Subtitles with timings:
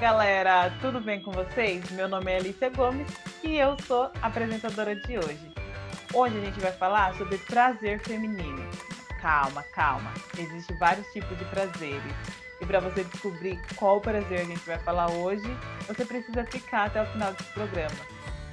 [0.00, 1.90] Galera, tudo bem com vocês?
[1.90, 3.06] Meu nome é Alicia Gomes
[3.44, 5.52] e eu sou apresentadora de hoje.
[6.14, 8.66] Hoje a gente vai falar sobre prazer feminino.
[9.20, 10.10] Calma, calma.
[10.38, 12.14] Existem vários tipos de prazeres.
[12.62, 15.54] E para você descobrir qual prazer a gente vai falar hoje,
[15.86, 18.00] você precisa ficar até o final desse programa.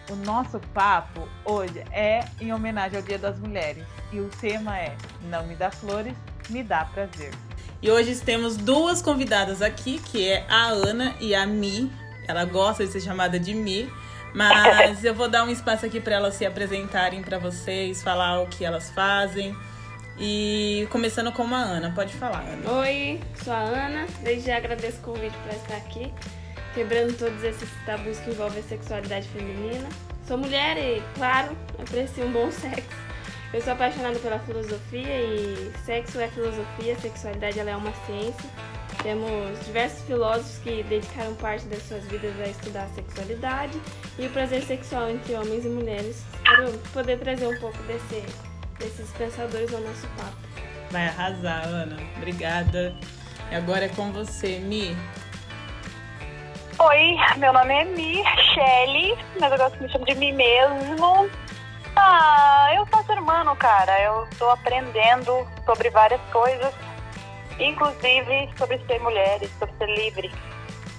[0.09, 4.97] O nosso papo hoje é em homenagem ao Dia das Mulheres e o tema é
[5.29, 6.13] Não me dá flores,
[6.49, 7.31] me dá prazer.
[7.80, 11.91] E hoje temos duas convidadas aqui, que é a Ana e a Mi.
[12.27, 13.88] Ela gosta de ser chamada de Mi,
[14.34, 18.48] mas eu vou dar um espaço aqui para elas se apresentarem para vocês, falar o
[18.48, 19.55] que elas fazem.
[20.19, 22.72] E começando com a Ana, pode falar, Ana.
[22.80, 24.08] Oi, sou a Ana.
[24.23, 26.12] Desde já agradeço o convite para estar aqui,
[26.73, 29.88] quebrando todos esses tabus que envolvem a sexualidade feminina.
[30.28, 33.06] Sou mulher e, claro, aprecio um bom sexo.
[33.53, 38.50] Eu sou apaixonada pela filosofia e sexo é filosofia, sexualidade ela é uma ciência.
[39.02, 43.80] Temos diversos filósofos que dedicaram parte das suas vidas a estudar a sexualidade
[44.20, 46.25] e o prazer sexual entre homens e mulheres.
[46.34, 48.22] Espero poder trazer um pouco desse,
[48.80, 50.36] desses pensadores ao nosso papo.
[50.92, 51.98] Vai arrasar, Ana.
[52.18, 52.94] Obrigada.
[53.50, 54.95] E agora é com você, Mi.
[56.80, 61.30] Oi, meu nome é Mi, Shelly, mas eu gosto que me chamam de Mi mesmo.
[62.00, 64.00] Ah, eu sou ser humano, cara.
[64.02, 66.73] Eu tô aprendendo sobre várias coisas,
[67.59, 70.31] inclusive sobre ser mulher e sobre ser livre.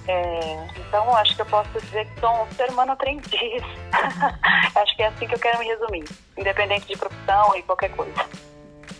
[0.07, 3.63] É, então, acho que eu posso dizer que sou um ser humano aprendiz.
[4.75, 6.03] acho que é assim que eu quero me resumir,
[6.37, 8.25] independente de profissão e qualquer coisa.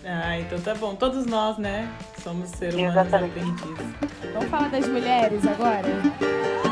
[0.05, 0.95] Ah, então tá bom.
[0.95, 1.91] Todos nós, né?
[2.23, 3.39] Somos seres humanos Exatamente.
[3.39, 3.95] aprendizes.
[4.33, 6.68] Vamos falar das mulheres agora?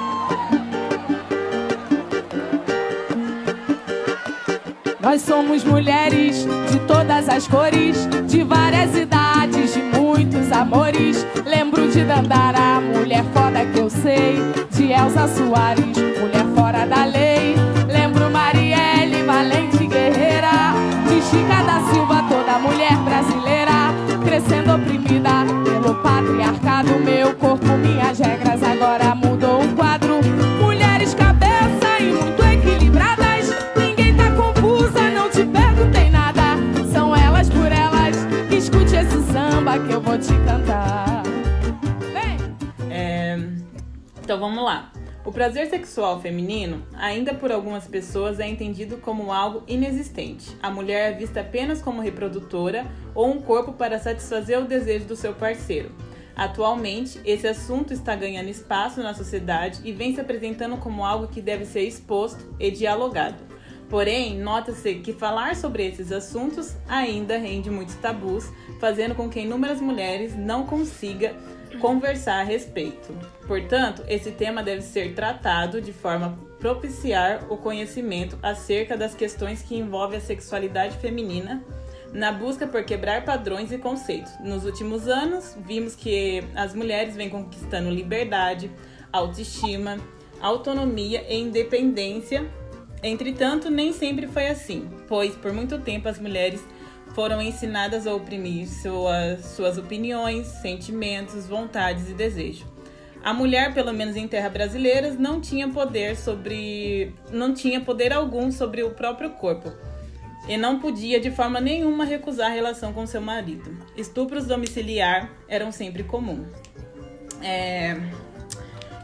[5.09, 11.25] Nós somos mulheres de todas as cores, de várias idades, de muitos amores.
[11.45, 14.35] Lembro de Dandara, mulher foda que eu sei,
[14.69, 17.56] de Elza Soares, mulher fora da lei.
[17.88, 20.73] Lembro Marielle, valente guerreira,
[21.07, 23.94] de Chica da Silva, toda mulher brasileira,
[24.25, 27.00] crescendo oprimida pelo patriarcado.
[27.00, 29.97] Meu corpo, minhas regras, agora mudou o quadro.
[44.38, 44.92] Então vamos lá.
[45.25, 50.56] O prazer sexual feminino, ainda por algumas pessoas, é entendido como algo inexistente.
[50.62, 55.16] A mulher é vista apenas como reprodutora ou um corpo para satisfazer o desejo do
[55.16, 55.92] seu parceiro.
[56.36, 61.42] Atualmente, esse assunto está ganhando espaço na sociedade e vem se apresentando como algo que
[61.42, 63.44] deve ser exposto e dialogado.
[63.90, 69.81] Porém, nota-se que falar sobre esses assuntos ainda rende muitos tabus, fazendo com que inúmeras
[69.81, 71.34] mulheres não consigam
[71.80, 73.14] conversar a respeito.
[73.46, 79.62] Portanto, esse tema deve ser tratado de forma a propiciar o conhecimento acerca das questões
[79.62, 81.64] que envolvem a sexualidade feminina
[82.14, 84.32] na busca por quebrar padrões e conceitos.
[84.40, 88.72] Nos últimos anos, vimos que as mulheres vêm conquistando liberdade,
[89.12, 89.98] autoestima,
[90.42, 92.50] autonomia e independência.
[93.04, 96.64] Entretanto, nem sempre foi assim, pois por muito tempo as mulheres
[97.13, 102.66] foram ensinadas a oprimir suas, suas opiniões, sentimentos, vontades e desejos.
[103.23, 108.51] A mulher, pelo menos em terras brasileiras, não tinha poder sobre, não tinha poder algum
[108.51, 109.72] sobre o próprio corpo
[110.47, 113.78] e não podia de forma nenhuma recusar a relação com seu marido.
[113.97, 116.45] Estupros domiciliar eram sempre comum.
[117.41, 117.97] É,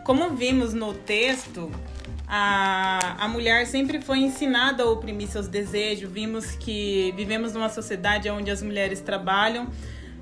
[0.05, 1.69] como vimos no texto,
[2.27, 6.09] a, a mulher sempre foi ensinada a oprimir seus desejos.
[6.09, 9.69] Vimos que vivemos numa sociedade onde as mulheres trabalham,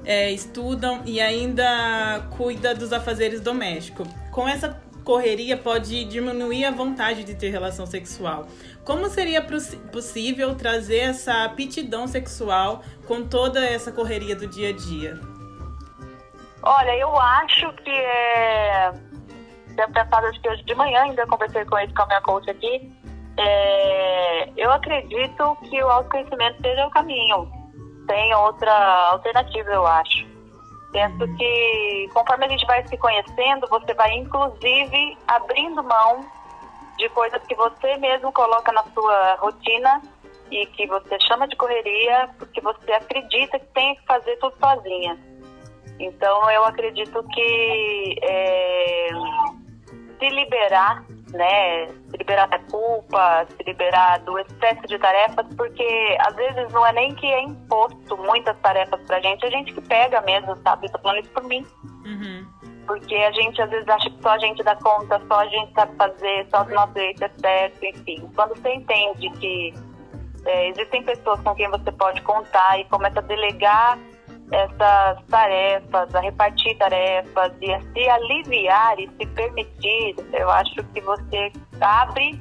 [0.03, 4.07] é, estudam e ainda cuida dos afazeres domésticos.
[4.31, 8.47] Com essa correria pode diminuir a vontade de ter relação sexual.
[8.83, 9.41] Como seria
[9.91, 15.19] possível trazer essa aptidão sexual com toda essa correria do dia a dia?
[16.63, 19.10] Olha, eu acho que é.
[19.75, 22.49] Tenho pensado acho que hoje de manhã, ainda conversei com ele, com a minha coach
[22.49, 22.91] aqui.
[23.37, 27.49] É, eu acredito que o autoconhecimento seja o caminho.
[28.07, 28.73] Tem outra
[29.11, 30.25] alternativa, eu acho.
[30.91, 36.25] Penso que conforme a gente vai se conhecendo, você vai inclusive abrindo mão
[36.97, 40.01] de coisas que você mesmo coloca na sua rotina
[40.51, 45.17] e que você chama de correria porque você acredita que tem que fazer tudo sozinha.
[46.01, 49.09] Então eu acredito que é,
[50.19, 56.35] se liberar, né, se liberar da culpa, se liberar do excesso de tarefas, porque às
[56.35, 59.81] vezes não é nem que é imposto muitas tarefas pra gente, é a gente que
[59.81, 60.87] pega mesmo, sabe?
[60.87, 61.65] Eu tô falando isso por mim.
[62.03, 62.47] Uhum.
[62.87, 65.71] Porque a gente às vezes acha que só a gente dá conta, só a gente
[65.73, 68.27] sabe fazer, só o nosso jeito é certo, enfim.
[68.35, 69.73] Quando você entende que
[70.45, 73.99] é, existem pessoas com quem você pode contar e começa a delegar
[74.51, 81.01] essas tarefas, a repartir tarefas e a se aliviar e se permitir, eu acho que
[81.01, 82.39] você abre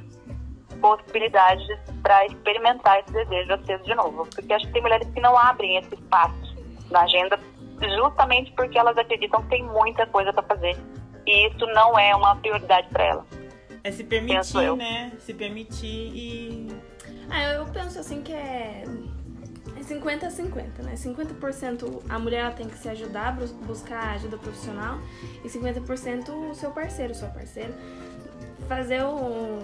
[0.81, 1.65] possibilidades
[2.01, 4.27] para experimentar esse desejo aceso de novo.
[4.33, 6.55] Porque acho que tem mulheres que não abrem esse espaço
[6.89, 7.39] na agenda
[7.81, 10.77] justamente porque elas acreditam que tem muita coisa para fazer
[11.25, 13.25] e isso não é uma prioridade para elas.
[13.83, 15.11] É se permitir, né?
[15.19, 16.67] Se permitir e.
[17.29, 18.83] Ah, eu penso assim que é.
[19.91, 20.93] É 50 a 50, né?
[20.95, 24.99] 50% a mulher ela tem que se ajudar, bus- buscar ajuda profissional,
[25.43, 27.73] e 50% o seu parceiro, sua parceira,
[28.69, 29.59] fazer o-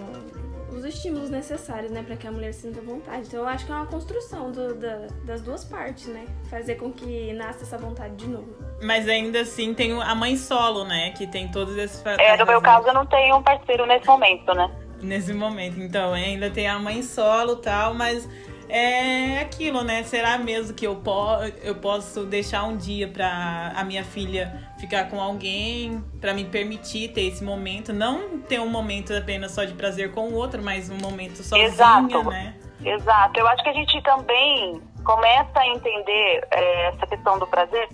[0.70, 3.26] os estímulos necessários, né, para que a mulher sinta vontade.
[3.26, 6.26] Então eu acho que é uma construção do- da- das duas partes, né?
[6.50, 8.48] Fazer com que nasça essa vontade de novo.
[8.82, 11.10] Mas ainda assim tem a mãe solo, né?
[11.12, 14.52] Que tem todos esses É, no meu caso, eu não tenho um parceiro nesse momento,
[14.54, 14.70] né?
[15.00, 15.80] Nesse momento.
[15.80, 18.28] Então, ainda tem a mãe solo e tal, mas
[18.68, 20.02] é aquilo, né?
[20.02, 25.08] Será mesmo que eu, po eu posso deixar um dia pra a minha filha ficar
[25.08, 27.92] com alguém, pra me permitir ter esse momento?
[27.92, 31.66] Não ter um momento apenas só de prazer com o outro, mas um momento sozinha,
[31.66, 32.24] Exato.
[32.24, 32.54] né?
[32.84, 33.40] Exato.
[33.40, 37.88] Eu acho que a gente também começa a entender é, essa questão do prazer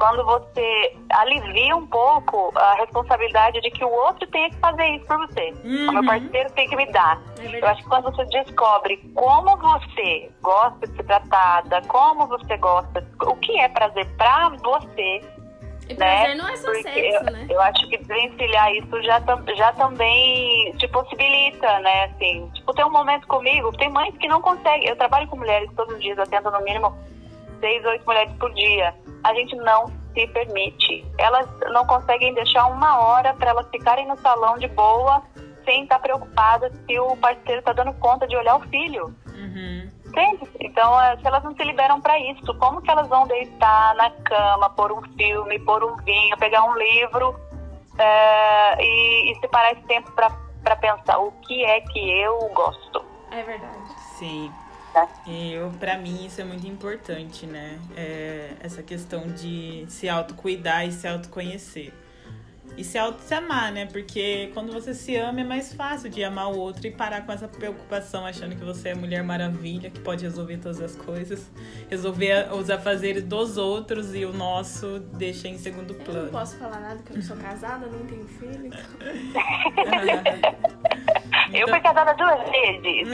[0.00, 5.04] quando você alivia um pouco a responsabilidade de que o outro tenha que fazer isso
[5.04, 5.50] por você.
[5.62, 6.06] O meu Uhum.
[6.06, 7.20] parceiro tem que me dar.
[7.38, 12.56] É Eu acho que quando você descobre como você gosta de ser tratada, como você
[12.56, 15.20] gosta, o que é prazer pra você,
[15.86, 15.96] E né?
[15.96, 17.46] prazer não é só Porque sexo, eu, né?
[17.50, 19.20] eu acho que desvencilhar isso já,
[19.54, 22.04] já também te possibilita, né?
[22.04, 23.70] Assim, tipo, ter um momento comigo.
[23.76, 24.88] Tem mães que não conseguem.
[24.88, 26.96] Eu trabalho com mulheres todos os dias, atendo no mínimo
[27.60, 28.94] seis, oito mulheres por dia.
[29.22, 31.06] A gente não se permite.
[31.18, 35.22] Elas não conseguem deixar uma hora para elas ficarem no salão de boa,
[35.64, 39.14] sem estar preocupadas se o parceiro está dando conta de olhar o filho.
[39.28, 39.90] Uhum.
[40.06, 40.48] Entende?
[40.58, 44.10] Então, eh, se elas não se liberam para isso, como que elas vão deitar na
[44.10, 47.38] cama, pôr um filme, pôr um vinho, pegar um livro
[47.96, 53.04] eh, e, e separar esse tempo para pensar o que é que eu gosto?
[53.30, 53.88] É verdade.
[54.18, 54.50] Sim.
[55.26, 57.78] E eu, pra mim, isso é muito importante, né?
[57.96, 61.92] É essa questão de se autocuidar e se autoconhecer.
[62.76, 63.84] E se auto-se amar, né?
[63.86, 67.32] Porque quando você se ama é mais fácil de amar o outro e parar com
[67.32, 71.50] essa preocupação achando que você é mulher maravilha, que pode resolver todas as coisas,
[71.90, 76.30] resolver os afazeres dos outros e o nosso deixa em segundo Eu não plano.
[76.30, 78.66] posso falar nada porque eu não sou casada, nem tenho filho.
[78.66, 78.80] Então...
[81.52, 83.08] Eu Então- fui casada duas vezes.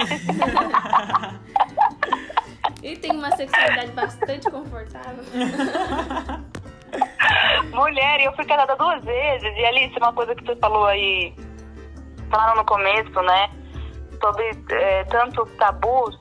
[2.82, 5.24] E tenho uma sexualidade bastante confortável.
[7.72, 9.56] Mulher, eu fui casada duas vezes.
[9.56, 11.34] E Alice, uma coisa que você falou aí,
[12.30, 13.50] falaram no começo, né?
[14.20, 16.18] Sobre é, tantos tabus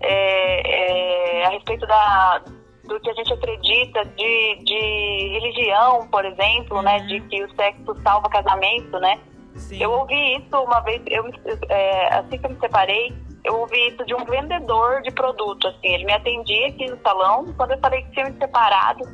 [0.00, 2.42] é, é, a respeito da,
[2.84, 7.00] do que a gente acredita de, de religião, por exemplo, né?
[7.00, 9.18] De que o sexo salva casamento, né?
[9.54, 9.82] Sim.
[9.82, 11.24] Eu ouvi isso uma vez, eu,
[11.68, 13.14] é, assim que eu me separei,
[13.44, 17.52] eu ouvi isso de um vendedor de produto, assim, ele me atendia aqui no salão,
[17.56, 19.04] quando eu falei que tinha me separado,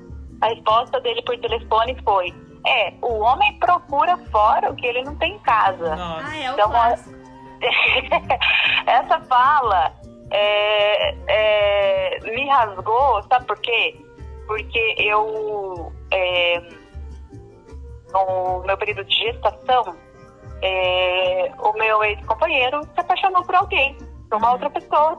[0.41, 2.35] a resposta dele por telefone foi,
[2.67, 5.97] é, o homem procura fora o que ele não tem em casa.
[5.97, 6.27] Nossa.
[6.27, 7.19] Ah, é o Então, clássico.
[8.87, 9.93] Essa fala
[10.31, 13.97] é, é, me rasgou, sabe por quê?
[14.47, 16.61] Porque eu, é,
[18.13, 19.97] no meu período de gestação,
[20.63, 23.97] é, o meu ex-companheiro se apaixonou por alguém,
[24.29, 25.19] por uma outra pessoa.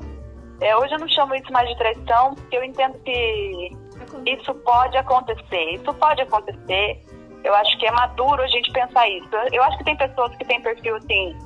[0.62, 3.72] É, hoje eu não chamo isso mais de traição, porque eu entendo que.
[4.26, 7.04] Isso pode acontecer, isso pode acontecer.
[7.44, 9.30] Eu acho que é maduro a gente pensar isso.
[9.52, 11.38] Eu acho que tem pessoas que têm perfil assim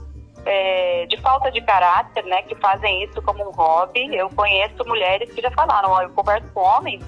[0.45, 4.15] é, de falta de caráter, né, que fazem isso como um hobby.
[4.15, 7.03] Eu conheço mulheres que já falaram, ó, eu converso com homens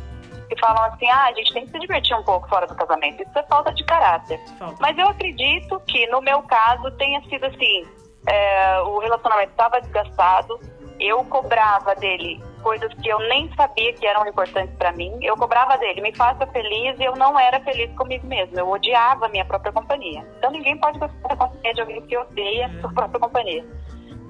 [0.48, 3.22] que falam assim, ah, a gente tem que se divertir um pouco fora do casamento.
[3.24, 4.40] Isso é falta de caráter.
[4.60, 4.76] Falta.
[4.80, 7.86] Mas eu acredito que no meu caso tenha sido assim,
[8.28, 10.60] é, o relacionamento estava desgastado,
[11.00, 15.16] eu cobrava dele coisas que eu nem sabia que eram importantes para mim.
[15.22, 18.60] Eu cobrava dele, me faça feliz, e eu não era feliz comigo mesma.
[18.60, 20.28] Eu odiava a minha própria companhia.
[20.40, 23.64] Então ninguém pode gostar da companhia de alguém que odeia a sua própria companhia.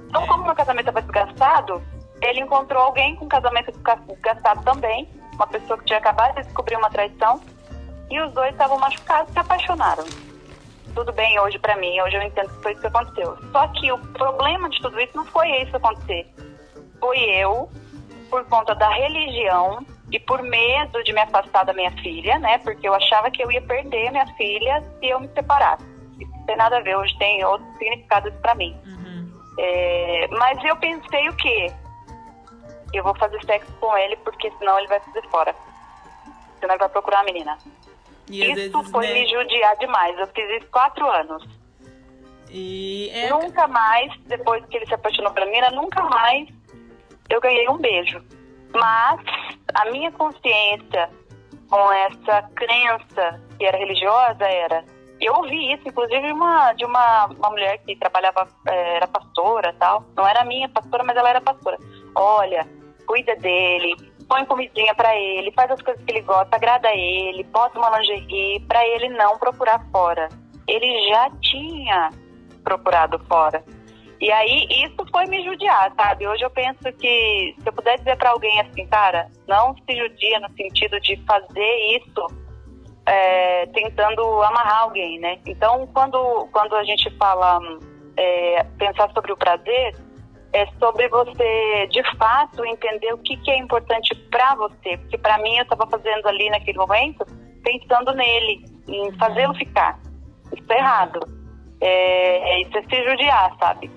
[0.10, 1.82] Então, como meu casamento estava desgastado,
[2.22, 6.90] ele encontrou alguém com casamento desgastado também, uma pessoa que tinha acabado de descobrir uma
[6.90, 7.40] traição,
[8.10, 10.04] e os dois estavam machucados e se apaixonaram.
[10.94, 13.38] Tudo bem hoje para mim, hoje eu entendo que foi isso que aconteceu.
[13.54, 16.28] Só que o problema de tudo isso não foi isso acontecer.
[17.00, 17.70] Foi eu,
[18.30, 22.58] por conta da religião e por medo de me afastar da minha filha, né?
[22.60, 25.84] Porque eu achava que eu ia perder minha filha se eu me separasse.
[26.20, 28.78] Isso não tem nada a ver, hoje tem outros significados para mim.
[28.86, 29.32] Uhum.
[29.58, 31.72] É, mas eu pensei o quê?
[32.94, 35.56] Eu vou fazer sexo com ele porque senão ele vai fazer fora.
[36.60, 37.58] Senão ele vai procurar a menina.
[38.30, 40.18] E isso foi né, me judiar demais.
[40.18, 41.46] Eu fiz isso quatro anos.
[42.50, 46.48] E é, Nunca mais, depois que ele se apaixonou pela menina, nunca mais
[47.30, 48.22] eu ganhei um beijo.
[48.74, 49.22] Mas
[49.74, 51.10] a minha consciência
[51.70, 54.84] com essa crença que era religiosa era.
[55.20, 60.04] Eu ouvi isso, inclusive, uma, de uma, uma mulher que trabalhava, eh, era pastora tal.
[60.16, 61.78] Não era minha pastora, mas ela era pastora.
[62.14, 62.68] Olha,
[63.08, 63.96] cuida dele,
[64.28, 68.60] põe comidinha pra ele, faz as coisas que ele gosta, agrada ele, bota uma lingerie
[68.68, 70.28] pra ele não procurar fora.
[70.68, 72.10] Ele já tinha
[72.64, 73.64] procurado fora.
[74.20, 76.28] E aí isso foi me judiar, sabe?
[76.28, 80.40] Hoje eu penso que se eu puder dizer pra alguém assim, cara, não se judia
[80.40, 82.28] no sentido de fazer isso
[83.06, 85.38] é, tentando amarrar alguém, né?
[85.46, 87.60] Então, quando, quando a gente fala
[88.18, 89.96] é, pensar sobre o prazer,
[90.54, 94.98] é sobre você, de fato, entender o que, que é importante pra você.
[94.98, 97.26] Porque pra mim, eu estava fazendo ali naquele momento,
[97.62, 100.00] pensando nele, em fazê-lo ficar.
[100.56, 101.20] Isso é errado.
[101.82, 103.92] É, é isso é se judiar, sabe?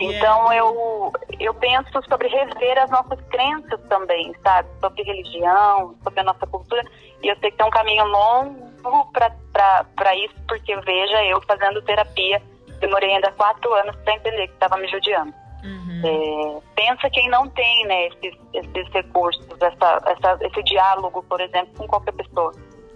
[0.00, 4.68] Então eu, eu penso sobre rever as nossas crenças também, sabe?
[4.80, 6.82] Sobre religião, sobre a nossa cultura.
[7.22, 12.42] E eu sei que tem um caminho longo para isso, porque veja, eu fazendo terapia,
[12.80, 15.34] demorei ainda quatro anos para entender que estava me judiando.
[15.62, 16.02] Uhum.
[16.02, 21.74] É, pensa quem não tem né, esses, esses recursos, essa, essa, esse diálogo, por exemplo,
[21.76, 22.54] com qualquer pessoa.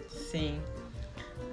[0.09, 0.63] Sim.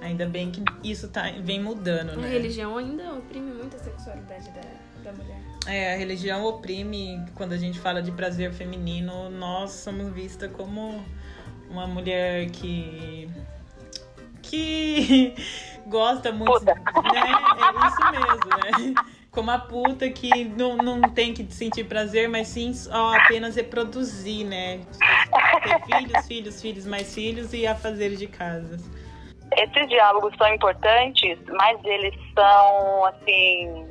[0.00, 2.28] Ainda bem que isso tá, vem mudando, A né?
[2.28, 5.41] religião ainda oprime muito a sexualidade da, da mulher.
[5.66, 11.04] É, a religião oprime, quando a gente fala de prazer feminino, nós somos vistas como
[11.70, 13.30] uma mulher que.
[14.42, 15.34] que
[15.86, 16.52] gosta muito.
[16.52, 16.74] Puta.
[16.74, 16.80] Né?
[17.60, 19.02] É isso mesmo, né?
[19.30, 24.46] Como a puta que não, não tem que sentir prazer, mas sim só apenas reproduzir,
[24.46, 24.80] né?
[25.62, 28.76] Ter filhos, filhos, filhos, mais filhos e a fazer de casa.
[29.56, 33.86] Esses diálogos são importantes, mas eles são, assim,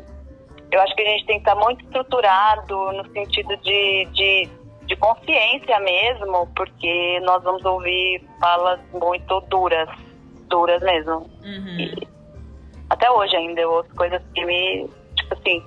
[0.72, 4.50] eu acho que a gente tem que estar muito estruturado no sentido de, de,
[4.86, 9.90] de consciência mesmo, porque nós vamos ouvir falas muito duras,
[10.48, 11.30] duras mesmo.
[11.44, 12.08] Uhum.
[12.90, 15.62] Até hoje ainda eu ouço coisas que me, tipo assim,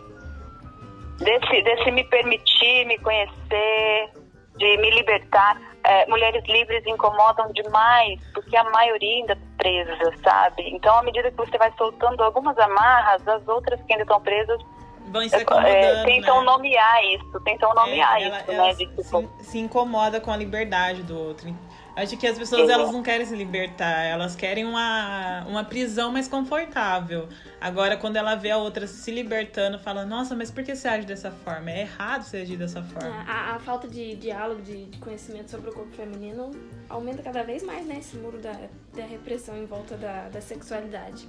[1.18, 4.10] desse, desse me permitir, me conhecer,
[4.56, 5.60] de me libertar.
[5.86, 10.62] É, mulheres livres incomodam demais, porque a maioria ainda está presa, sabe?
[10.70, 14.58] Então, à medida que você vai soltando algumas amarras, as outras que ainda estão presas
[15.06, 16.44] Vão se é, acomodando, tentam né?
[16.46, 18.74] nomear isso, tentam nomear É, ela- isso, ela né?
[18.74, 21.54] De, tipo, se, se incomoda com a liberdade do outro.
[21.96, 26.26] Acho que as pessoas elas não querem se libertar, elas querem uma, uma prisão mais
[26.26, 27.28] confortável.
[27.60, 31.06] Agora, quando ela vê a outra se libertando, fala: Nossa, mas por que você age
[31.06, 31.70] dessa forma?
[31.70, 33.24] É errado você agir dessa forma.
[33.28, 36.50] A, a falta de diálogo, de, de conhecimento sobre o corpo feminino
[36.88, 37.98] aumenta cada vez mais, né?
[38.00, 38.52] Esse muro da,
[38.92, 41.28] da repressão em volta da, da sexualidade.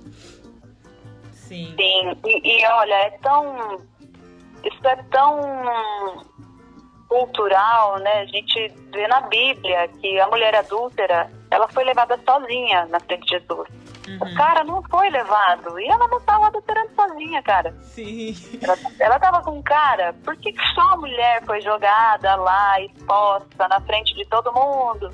[1.48, 1.76] Sim.
[1.78, 3.82] E, e olha, é tão.
[4.64, 6.24] Isso é tão
[7.08, 8.22] cultural, né?
[8.22, 13.26] A gente vê na Bíblia que a mulher adúltera, ela foi levada sozinha na frente
[13.26, 13.70] de Jesus.
[14.08, 14.18] Uhum.
[14.22, 15.80] O cara não foi levado.
[15.80, 17.72] E ela não estava adulterando sozinha, cara.
[17.82, 18.36] Sim.
[18.62, 20.14] Ela, ela tava com um cara.
[20.24, 25.12] Por que só a mulher foi jogada lá, exposta, na frente de todo mundo?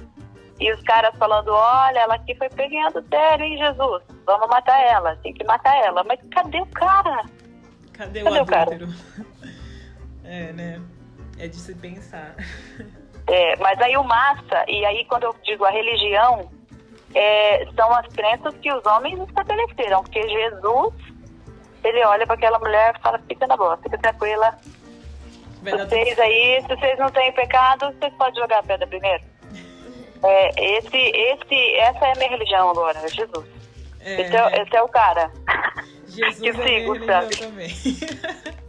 [0.62, 4.04] E os caras falando, olha, ela aqui foi pega em adultério, hein, Jesus?
[4.28, 6.04] Vamos matar ela, tem que matar ela.
[6.04, 7.26] Mas cadê o cara?
[7.94, 8.76] Cadê, Cadê o o cara?
[8.76, 8.88] adúltero?
[10.24, 10.80] É, né?
[11.38, 12.36] É de se pensar.
[13.28, 16.52] É, mas aí o massa, e aí quando eu digo a religião,
[17.14, 20.04] é, são as crenças que os homens estabeleceram.
[20.04, 20.94] Porque Jesus,
[21.84, 24.58] ele olha para aquela mulher e fala, fica na boa, fica tranquila.
[25.62, 29.24] Vocês aí, se vocês não têm pecado, vocês podem jogar a pedra primeiro.
[30.24, 33.46] É, esse, esse, essa é a minha religião agora, é Jesus.
[34.02, 35.32] É, Esse, é, esse é o cara.
[36.08, 37.38] Jesus que é minha sigo, sabe?
[37.38, 37.70] também.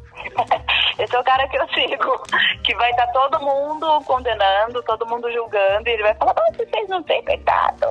[0.99, 2.23] Esse é o cara que eu sigo.
[2.65, 6.89] Que vai estar todo mundo condenando, todo mundo julgando, e ele vai falar, oh, vocês
[6.89, 7.87] não têm pecado.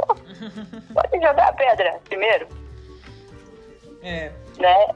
[0.93, 2.47] Pode jogar a pedra primeiro,
[4.03, 4.31] É.
[4.59, 4.95] né?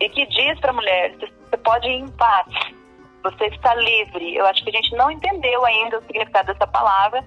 [0.00, 2.46] E que diz pra mulher, você pode ir em paz.
[3.22, 4.34] Você está livre.
[4.36, 7.24] Eu acho que a gente não entendeu ainda o significado dessa palavra.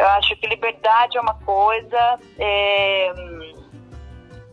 [0.00, 3.12] Eu acho que liberdade é uma coisa é,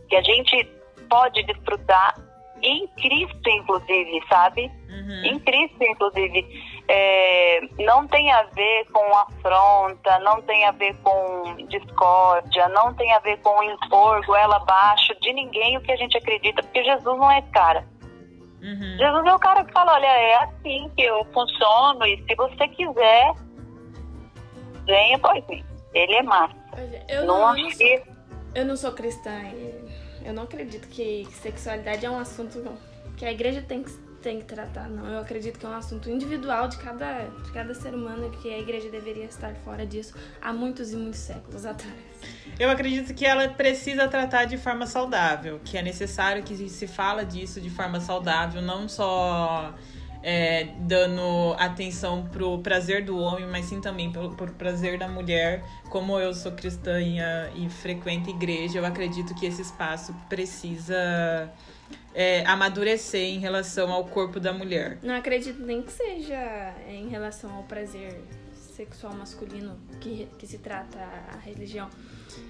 [0.06, 0.70] que a gente
[1.08, 2.14] pode desfrutar
[2.62, 4.70] em Cristo, inclusive, sabe?
[4.90, 5.24] Uhum.
[5.24, 6.46] Em Cristo, inclusive.
[6.86, 13.10] É, não tem a ver com afronta, não tem a ver com discórdia, não tem
[13.14, 17.16] a ver com impor goela abaixo de ninguém o que a gente acredita, porque Jesus
[17.16, 17.86] não é esse cara.
[18.60, 18.96] Uhum.
[18.98, 22.68] Jesus é o cara que fala, olha, é assim que eu funciono e se você
[22.68, 23.32] quiser,
[24.88, 25.64] venha após mim.
[25.94, 26.56] Ele é massa.
[27.08, 28.02] Eu não não, acho que...
[28.54, 29.74] eu não sou cristã e
[30.24, 32.62] eu não acredito que sexualidade é um assunto
[33.16, 33.90] que a igreja tem que,
[34.22, 35.06] tem que tratar, não.
[35.06, 38.52] Eu acredito que é um assunto individual de cada, de cada ser humano e que
[38.52, 41.94] a igreja deveria estar fora disso há muitos e muitos séculos atrás.
[42.58, 47.24] Eu acredito que ela precisa tratar de forma saudável, que é necessário que se fala
[47.24, 49.74] disso de forma saudável, não só
[50.22, 55.64] é, dando atenção pro prazer do homem, mas sim também pro, pro prazer da mulher.
[55.90, 61.50] Como eu sou cristã e, frequento igreja, eu acredito que esse espaço precisa
[62.14, 64.98] é, amadurecer em relação ao corpo da mulher.
[65.02, 68.20] Não acredito nem que seja em relação ao prazer
[68.52, 70.98] sexual masculino que, que se trata
[71.32, 71.88] a religião.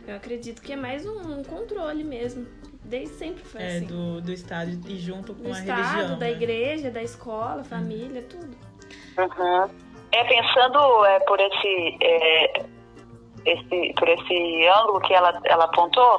[0.06, 2.46] Eu acredito que é mais um controle mesmo.
[2.88, 3.86] Desde sempre foi É, assim.
[3.86, 6.18] do, do Estado e junto com do a Estado, religião.
[6.18, 6.32] da né?
[6.32, 8.56] igreja, da escola, família, tudo.
[9.18, 9.70] Uhum.
[10.10, 12.64] É pensando é, por esse, é,
[13.44, 16.18] esse por esse ângulo que ela, ela apontou,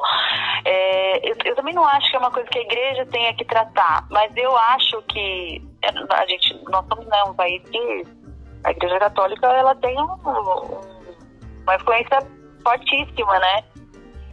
[0.64, 3.46] é, eu, eu também não acho que é uma coisa que a igreja tenha que
[3.46, 8.04] tratar, mas eu acho que é, a gente nós somos né, um país que
[8.64, 10.82] a igreja católica ela tem um- um-
[11.64, 12.20] uma influência
[12.64, 13.64] fortíssima, né?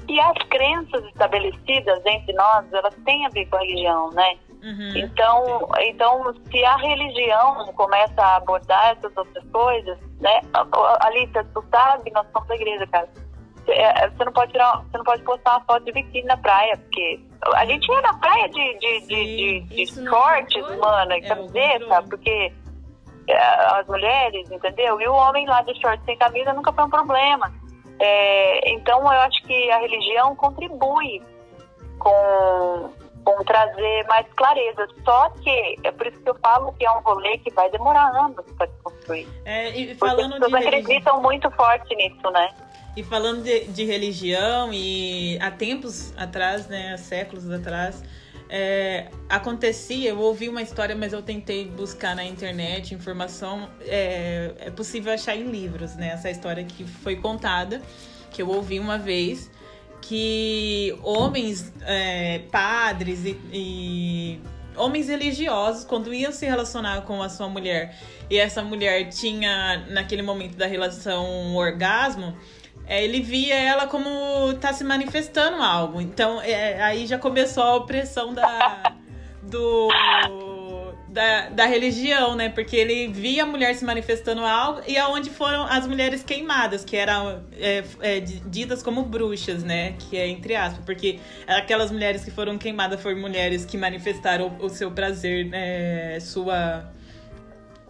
[0.08, 4.38] E as crenças estabelecidas entre nós, elas têm a ver com a religião, né?
[4.62, 4.92] Uhum.
[4.96, 10.40] Então, então, se a religião começa a abordar essas outras coisas, né?
[11.00, 13.08] Alice, tu sabe, nós somos da igreja, cara.
[13.64, 16.36] Você é, você não pode tirar, você não pode postar uma foto de biquíni na
[16.36, 17.20] praia, porque
[17.54, 20.80] a gente ia na praia de, de, de, de, de é shorts, controle?
[20.80, 22.52] mano, e É, camiseta, porque
[23.28, 23.38] é,
[23.78, 25.00] as mulheres, entendeu?
[25.00, 27.52] E o homem lá de shorts sem camisa nunca foi um problema.
[27.98, 31.22] É, então, eu acho que a religião contribui
[31.98, 32.90] com,
[33.24, 34.86] com trazer mais clareza.
[35.04, 38.08] Só que é por isso que eu falo que é um rolê que vai demorar
[38.24, 39.28] anos para se construir.
[39.44, 42.50] É, e Porque as falando pessoas acreditam muito forte nisso, né?
[42.96, 48.02] e falando de, de religião e há tempos atrás, né, há séculos atrás,
[48.48, 54.70] é, acontecia, eu ouvi uma história, mas eu tentei buscar na internet informação, é, é
[54.70, 57.82] possível achar em livros, né, essa história que foi contada,
[58.30, 59.50] que eu ouvi uma vez,
[60.00, 64.40] que homens, é, padres e, e
[64.76, 67.96] homens religiosos, quando iam se relacionar com a sua mulher
[68.28, 72.36] e essa mulher tinha, naquele momento da relação, um orgasmo,
[72.86, 76.00] é, ele via ela como tá se manifestando algo.
[76.00, 78.94] Então, é, aí já começou a opressão da,
[79.42, 79.88] do,
[81.08, 82.48] da, da religião, né?
[82.48, 86.96] Porque ele via a mulher se manifestando algo e aonde foram as mulheres queimadas, que
[86.96, 89.94] eram é, é, ditas como bruxas, né?
[89.98, 94.66] Que é entre aspas, porque aquelas mulheres que foram queimadas foram mulheres que manifestaram o,
[94.66, 96.20] o seu prazer, né?
[96.20, 96.88] Sua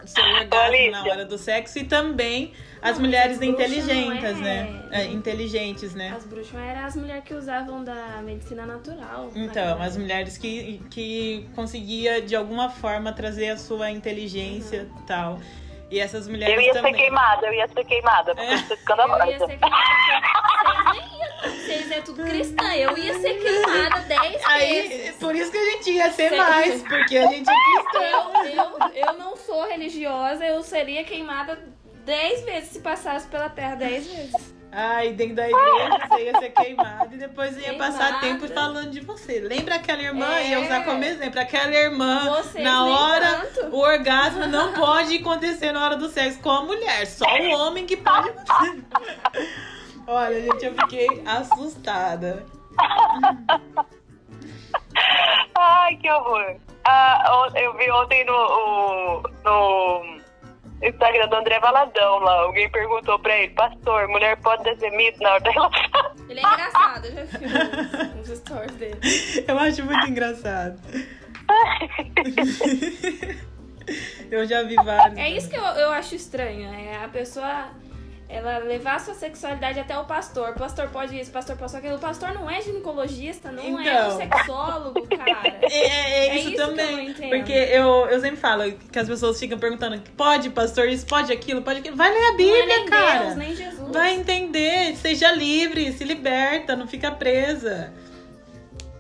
[0.07, 0.91] seu orgasmo Alicia.
[0.91, 4.89] na hora do sexo e também as Não, mulheres mas bruxa inteligentes, é- né?
[4.93, 6.13] É, inteligentes, né?
[6.17, 9.31] As bruxas eram as mulheres que usavam da medicina natural.
[9.35, 15.03] na Então, as mulheres que, que conseguia de alguma forma trazer a sua inteligência e
[15.07, 15.39] tal.
[15.91, 16.93] E essas mulheres Eu ia também.
[16.95, 18.55] ser queimada, eu ia ser queimada, porque É.
[18.55, 19.27] eu sou Eu escandalosa.
[19.31, 19.73] ia ser queimada.
[21.91, 22.75] É tudo cristã.
[22.75, 25.17] Eu ia ser queimada 10 Aí, vezes.
[25.17, 26.39] por isso que a gente ia ser Sei.
[26.39, 28.01] mais, porque a gente é cristã.
[28.03, 31.59] Eu, eu, eu não sou religiosa, eu seria queimada
[32.05, 34.57] 10 vezes se passasse pela terra 10 vezes.
[34.79, 38.41] Ai, dentro da igreja você ia ser queimada e depois ia passar Queimada.
[38.41, 39.41] tempo falando de você.
[39.41, 40.27] Lembra aquela irmã?
[40.37, 40.49] É.
[40.51, 41.41] Ia usar como exemplo.
[41.41, 43.75] Aquela irmã, Vocês na hora, tanto.
[43.75, 47.07] o orgasmo não pode acontecer na hora do sexo com a mulher.
[47.07, 48.85] Só o homem que pode acontecer.
[50.07, 52.47] Olha, gente, eu fiquei assustada.
[55.55, 56.57] Ai, que horror.
[56.87, 60.19] Ah, eu vi ontem no, no
[60.83, 62.43] Instagram do André Valadão lá.
[62.43, 66.17] Alguém perguntou pra ele, pastor, mulher pode descer mito na hora da relação?
[66.29, 68.99] Ele é engraçado, eu já vi uns, uns stories dele.
[69.47, 70.77] Eu acho muito engraçado.
[74.31, 75.17] Eu já vi vários.
[75.17, 76.69] É isso que eu, eu acho estranho.
[76.75, 77.69] É a pessoa
[78.29, 80.51] ela levar a sua sexualidade até o pastor.
[80.51, 81.95] O pastor pode isso, o pastor pode aquilo.
[81.97, 84.17] O pastor não é ginecologista, não é um Então.
[84.17, 85.57] sexólogo, cara.
[85.63, 87.11] É, é- é É isso, isso que eu não também.
[87.11, 87.31] entendo.
[87.31, 91.63] porque eu, eu sempre falo que as pessoas ficam perguntando: pode, pastor, isso, pode aquilo,
[91.63, 91.97] pode aquilo.
[91.97, 93.19] Vai ler a Não Bíblia, é nem cara.
[93.25, 93.93] Deus, nem Jesus.
[93.93, 97.93] Vai entender, seja livre, se liberta, não fica presa.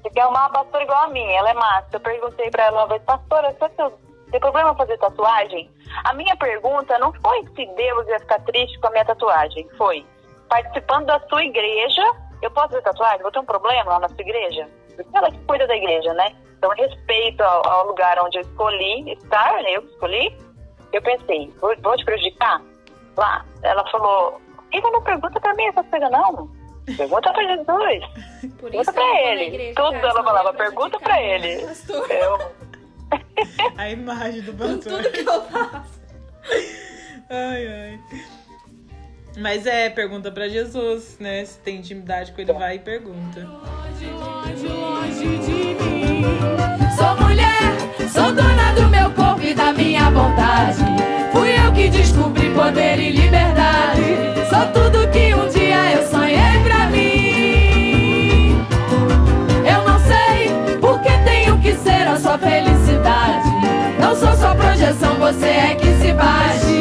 [0.02, 1.88] Você quer uma pastora igual a mim, ela é massa.
[1.92, 3.98] Eu perguntei pra ela uma vez, pastora, será que eu-
[4.30, 5.68] tem problema fazer tatuagem?
[6.04, 10.04] A minha pergunta não foi se Deus ia ficar triste com a minha tatuagem, foi
[10.48, 12.02] participando da sua igreja,
[12.42, 13.22] eu posso fazer tatuagem?
[13.22, 14.68] Vou ter um problema lá na sua igreja?
[14.94, 16.34] Porque ela que cuida da igreja, né?
[16.58, 19.70] Então, respeito ao, ao lugar onde eu escolhi estar, né?
[19.72, 20.38] eu que escolhi,
[20.92, 22.62] eu pensei, vou, vou te prejudicar?
[23.16, 24.40] Lá, ela falou,
[24.72, 26.50] Ida, não pergunta pra mim essas coisas não.
[26.96, 27.66] Pergunta pra Jesus.
[28.58, 29.74] Por Pergunta pra ele.
[29.74, 31.66] Tudo ela falava, pergunta pra ele.
[32.10, 32.38] Eu,
[33.76, 35.02] A imagem do Com pastor.
[35.02, 36.00] tudo que eu faço.
[37.30, 38.00] Ai, ai.
[39.38, 41.44] Mas é, pergunta pra Jesus, né?
[41.44, 43.40] Se tem intimidade com ele, vai e pergunta.
[43.40, 46.22] Longe, longe, longe de mim.
[46.96, 50.78] Sou mulher, sou dona do meu corpo e da minha vontade.
[51.32, 54.00] Fui eu que descobri poder e liberdade.
[54.48, 55.55] Sou tudo que um dia
[65.26, 66.75] você é que se bate.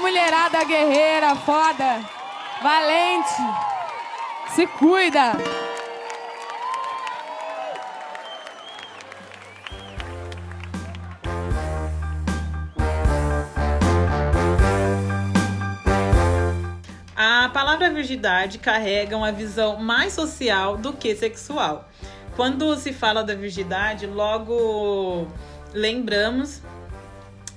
[0.00, 2.00] Mulherada guerreira, foda,
[2.62, 3.42] valente.
[4.54, 5.32] Se cuida.
[17.14, 21.88] A palavra virgindade carrega uma visão mais social do que sexual.
[22.34, 25.28] Quando se fala da virgindade, logo
[25.74, 26.62] lembramos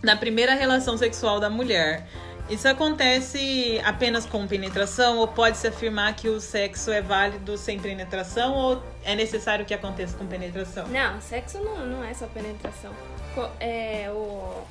[0.04, 2.06] da primeira relação sexual da mulher.
[2.54, 8.54] Isso acontece apenas com penetração ou pode-se afirmar que o sexo é válido sem penetração
[8.54, 10.88] ou é necessário que aconteça com penetração?
[10.90, 12.94] Não, sexo não, não é só penetração.
[13.60, 14.64] É, o,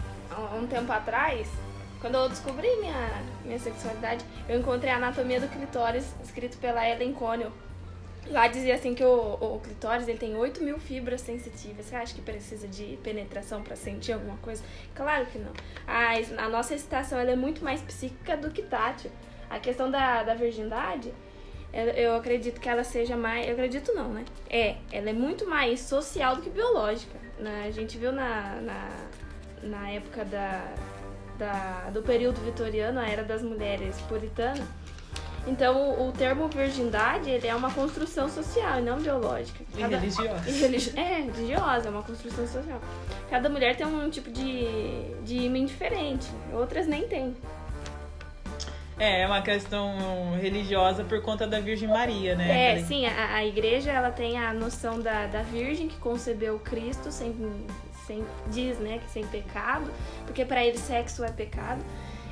[0.57, 1.49] um tempo atrás,
[2.01, 7.13] quando eu descobri minha, minha sexualidade, eu encontrei a Anatomia do Clitóris, escrito pela Ellen
[7.13, 7.51] Conel.
[8.29, 11.87] Lá dizia assim que o, o clitóris ele tem 8 mil fibras sensitivas.
[11.87, 14.63] Você acha que precisa de penetração para sentir alguma coisa?
[14.95, 15.53] Claro que não.
[15.87, 16.13] A,
[16.45, 19.11] a nossa excitação ela é muito mais psíquica do que tátil.
[19.51, 21.13] A questão da, da virgindade,
[21.73, 23.47] eu, eu acredito que ela seja mais.
[23.47, 24.25] Eu acredito não, né?
[24.49, 27.19] É, ela é muito mais social do que biológica.
[27.39, 27.65] né?
[27.67, 28.89] A gente viu na, na,
[29.63, 30.73] na época da,
[31.37, 34.67] da, do período vitoriano, a era das mulheres puritana.
[35.47, 39.65] Então, o, termo virgindade, ele é uma construção social e não biológica.
[39.77, 40.43] E religiosa.
[40.49, 42.81] e religi- É, religiosa, é uma construção social.
[43.29, 44.67] Cada mulher tem um tipo de,
[45.25, 47.35] de ímã diferente, outras nem tem.
[48.99, 52.75] É, é uma questão religiosa por conta da Virgem Maria, né?
[52.77, 57.11] É, sim, a, a igreja ela tem a noção da, da virgem que concebeu Cristo
[57.11, 57.35] sem,
[58.07, 59.91] sem diz, né, que sem pecado,
[60.25, 61.83] porque para ele sexo é pecado.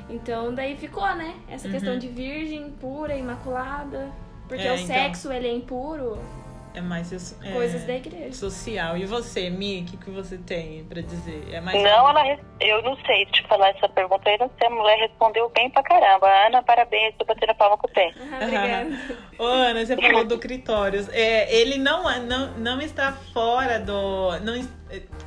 [0.09, 4.11] Então daí ficou, né, essa questão de virgem pura, imaculada,
[4.47, 4.69] porque Uhum.
[4.69, 4.87] É, o então.
[4.87, 6.17] sexo ele é impuro,
[6.73, 8.31] É mais isso- é, coisas da igreja.
[8.33, 8.95] social.
[8.97, 11.47] E você, Mi, o que, que você tem pra dizer?
[11.51, 14.69] É mais não, ela, eu não sei te falar essa pergunta aí, não sei, a
[14.69, 16.27] mulher respondeu bem pra caramba.
[16.47, 18.13] Ana, parabéns, tô batendo a palma com o pé.
[18.31, 18.89] Ah, obrigada.
[19.37, 21.09] Ô, Ana, você falou do clitóris.
[21.11, 24.39] É, ele não, não, não está fora do.
[24.39, 24.53] Não,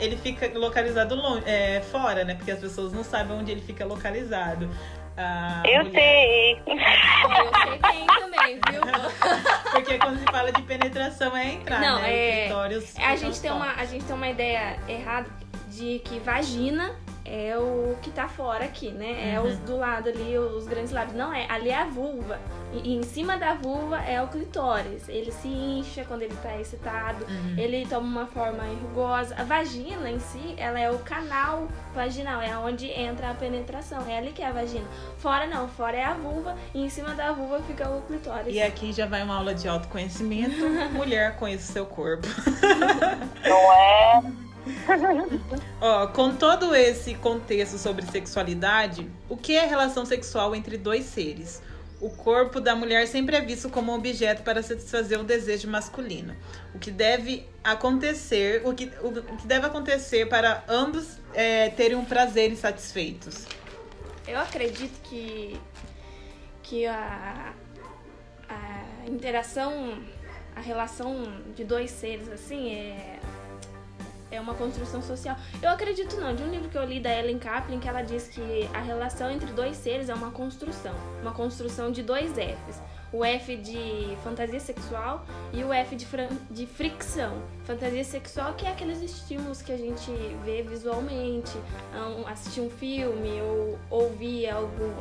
[0.00, 2.34] ele fica localizado longe, é, fora, né?
[2.34, 4.68] Porque as pessoas não sabem onde ele fica localizado.
[5.16, 6.52] A Eu mulher- sei.
[6.66, 8.80] Eu sei bem também, viu?
[9.70, 12.12] Porque quando se fala de penetração é entrar, Não, né?
[12.12, 15.28] é- clitóris A gente, tem uma, a gente tem uma ideia errada
[15.68, 16.94] de que vagina
[17.24, 19.34] é o que tá fora aqui, né?
[19.34, 19.46] É Uhum.
[19.48, 21.16] os do lado ali, os grandes lábios.
[21.16, 22.38] Não é, ali é a vulva.
[22.72, 25.08] E, e em cima da vulva é o clitóris.
[25.08, 27.54] Ele se incha quando ele tá excitado, Uhum.
[27.56, 29.34] ele toma uma forma rugosa.
[29.38, 34.04] A vagina em si, ela é o canal vaginal, é onde entra a penetração.
[34.08, 34.86] É ali que é a vagina.
[35.18, 38.54] Fora não, fora é a vulva e em cima da vulva fica o clitóris.
[38.54, 40.56] E aqui já vai uma aula de autoconhecimento.
[40.92, 42.26] Mulher, conheça o seu corpo.
[43.48, 44.43] Não é?
[45.80, 51.62] Ó, com todo esse contexto sobre sexualidade, o que é relação sexual entre dois seres?
[52.00, 56.34] O corpo da mulher sempre é visto como um objeto para satisfazer o desejo masculino.
[56.74, 62.04] O que deve acontecer, o que, o, que deve acontecer para ambos é, terem um
[62.04, 63.46] prazer e satisfeitos?
[64.26, 65.58] Eu acredito que,
[66.62, 67.54] que a,
[68.48, 70.02] a interação,
[70.54, 73.18] a relação de dois seres, assim, é,
[74.34, 75.36] é uma construção social.
[75.62, 78.28] Eu acredito não, de um livro que eu li da Ellen Kaplan, que ela diz
[78.28, 82.80] que a relação entre dois seres é uma construção, uma construção de dois Fs.
[83.12, 86.04] O F de fantasia sexual e o F de,
[86.50, 87.40] de fricção.
[87.64, 90.10] Fantasia sexual que é aqueles estímulos que a gente
[90.44, 91.52] vê visualmente,
[91.94, 94.92] um- assistir um filme ou ouvir algo,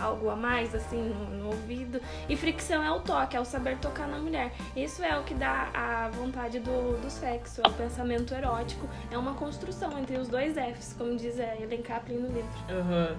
[0.00, 2.00] algo a mais assim no, no ouvido.
[2.28, 4.52] E fricção é o toque, é o saber tocar na mulher.
[4.76, 8.88] Isso é o que dá a vontade do, do sexo, é o pensamento erótico.
[9.10, 12.50] É uma construção entre os dois Fs, como diz a Ellen Kaplan no livro.
[12.70, 13.16] Aham.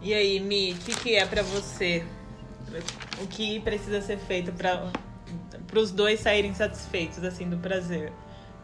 [0.00, 2.06] E aí, Mi, o que, que é pra você?
[3.22, 4.90] O que precisa ser feito para
[5.78, 8.12] os dois saírem satisfeitos assim do prazer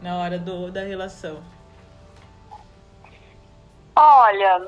[0.00, 1.42] na hora do, da relação?
[3.96, 4.66] Olha.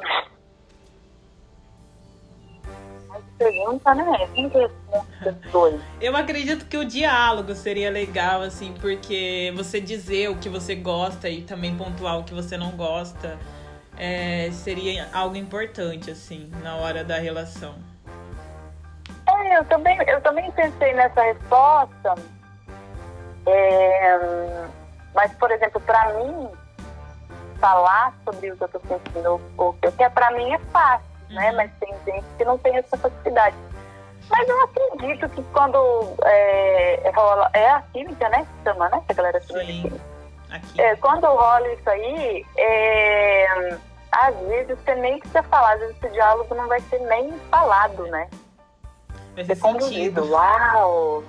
[3.38, 4.28] Pergunta, né?
[4.34, 5.80] Quem que responde dois?
[6.00, 11.28] Eu acredito que o diálogo seria legal, assim, porque você dizer o que você gosta
[11.28, 13.38] e também pontuar o que você não gosta
[13.98, 17.74] é, seria algo importante, assim, na hora da relação.
[19.26, 22.14] É, eu também, eu também pensei nessa resposta.
[23.46, 24.66] É,
[25.14, 26.48] mas, por exemplo, para mim,
[27.60, 31.06] falar sobre o que eu tô sentindo, o que eu quero, pra mim é fácil,
[31.30, 31.52] né?
[31.52, 33.56] Mas tem gente que não tem essa facilidade.
[34.30, 35.78] Mas eu acredito que quando
[36.24, 37.50] é, rola.
[37.52, 38.46] É a química, né?
[38.46, 39.02] Que chama, né?
[39.06, 39.82] Que a galera chama de Sim.
[39.82, 40.14] química.
[40.78, 43.76] É, quando rola isso aí, é,
[44.12, 48.04] às vezes você nem precisa falar, às vezes esse diálogo não vai ser nem falado,
[48.06, 48.28] né?
[49.34, 50.24] Vai ser ser conduzido.
[50.30, 51.24] Uau!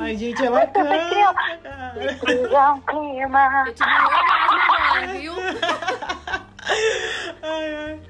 [0.00, 1.34] Ai, gente, ela canta.
[2.20, 3.64] Cria um clima.
[3.66, 5.34] Eu tive orgasmo agora, viu?
[7.42, 8.00] Ai, ai.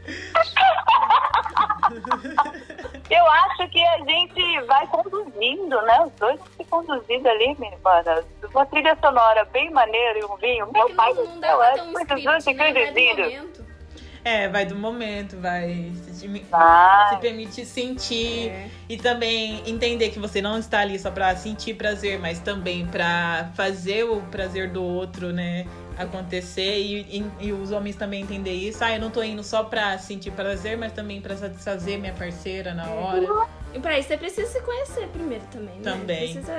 [3.10, 6.00] Eu acho que a gente vai conduzindo, né?
[6.02, 8.02] Os dois vão se conduzindo ali, minha irmã.
[8.52, 10.70] Uma trilha sonora bem maneira e um vinho.
[10.72, 12.72] Meu É que pai não, do não dá céu, pra é muitos dois se né?
[12.72, 13.65] Conduzindo.
[14.26, 17.20] É, vai do momento, vai se, se Vai.
[17.20, 18.68] permitir sentir É.
[18.88, 23.50] e também entender que você não está ali só pra sentir prazer, mas também pra
[23.54, 25.64] fazer o prazer do outro, né,
[25.96, 28.82] acontecer e, e- e os homens também entender isso.
[28.84, 32.74] Ah, eu não tô indo só pra sentir prazer, mas também pra satisfazer minha parceira
[32.74, 33.46] na hora.
[33.74, 35.82] E pra isso você precisa se conhecer primeiro também, né?
[35.82, 36.32] Também.
[36.32, 36.54] Precisa...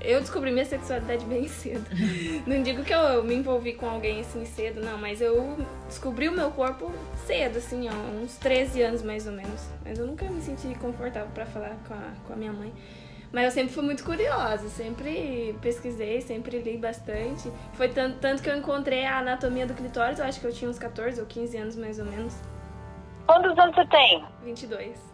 [0.00, 1.84] Eu descobri minha sexualidade bem cedo.
[2.46, 5.56] não digo que eu me envolvi com alguém assim cedo, não, mas eu
[5.88, 6.90] descobri o meu corpo
[7.26, 9.62] cedo, assim, ó, uns 13 anos mais ou menos.
[9.84, 12.72] Mas eu nunca me senti confortável pra falar com a, com a minha mãe.
[13.32, 17.50] Mas eu sempre fui muito curiosa, sempre pesquisei, sempre li bastante.
[17.72, 20.70] Foi tanto, tanto que eu encontrei a anatomia do clitóris, eu acho que eu tinha
[20.70, 22.34] uns 14 ou 15 anos mais ou menos.
[23.26, 24.24] Quantos anos você tem?
[24.44, 25.12] 22.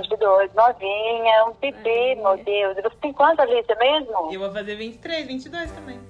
[0.00, 2.76] 22, novinha, um bebê, meu Deus.
[2.76, 4.30] E você tem quantos, Alicia, mesmo?
[4.30, 6.00] E eu vou fazer 23, 22 também.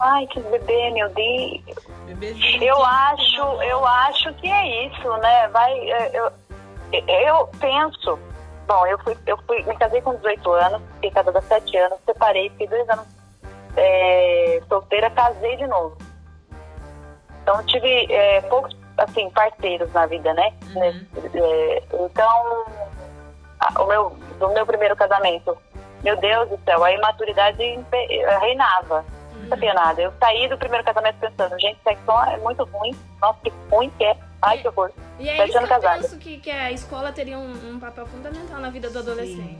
[0.00, 1.62] Ai, que bebê, meu Deus.
[2.06, 2.62] Bebezinho.
[2.64, 5.48] Eu acho, eu acho que é isso, né?
[5.48, 6.32] Vai, é, eu,
[6.92, 8.18] eu penso.
[8.66, 11.98] Bom, eu fui, eu fui, me casei com 18 anos, fiquei casada há 7 anos,
[12.06, 13.06] separei, fiquei dois anos
[13.76, 15.98] é, solteira, casei de novo.
[17.42, 20.52] Então tive é, poucos assim, parceiros na vida, né?
[20.74, 21.06] Uhum.
[21.22, 22.64] Nesse- é, então,
[23.60, 25.56] a- o meu, do meu primeiro casamento,
[26.02, 29.04] meu Deus do céu, a imaturidade impe- reinava.
[29.34, 30.00] Não sabia nada.
[30.00, 32.94] Eu saí do primeiro casamento pensando, gente, sexo é muito ruim.
[33.20, 34.16] Nossa, que ruim que é.
[34.40, 34.90] Ai, que horror.
[35.18, 36.02] E é isso que eu casada.
[36.02, 39.58] penso que, que a escola teria um, um papel fundamental na vida do adolescente.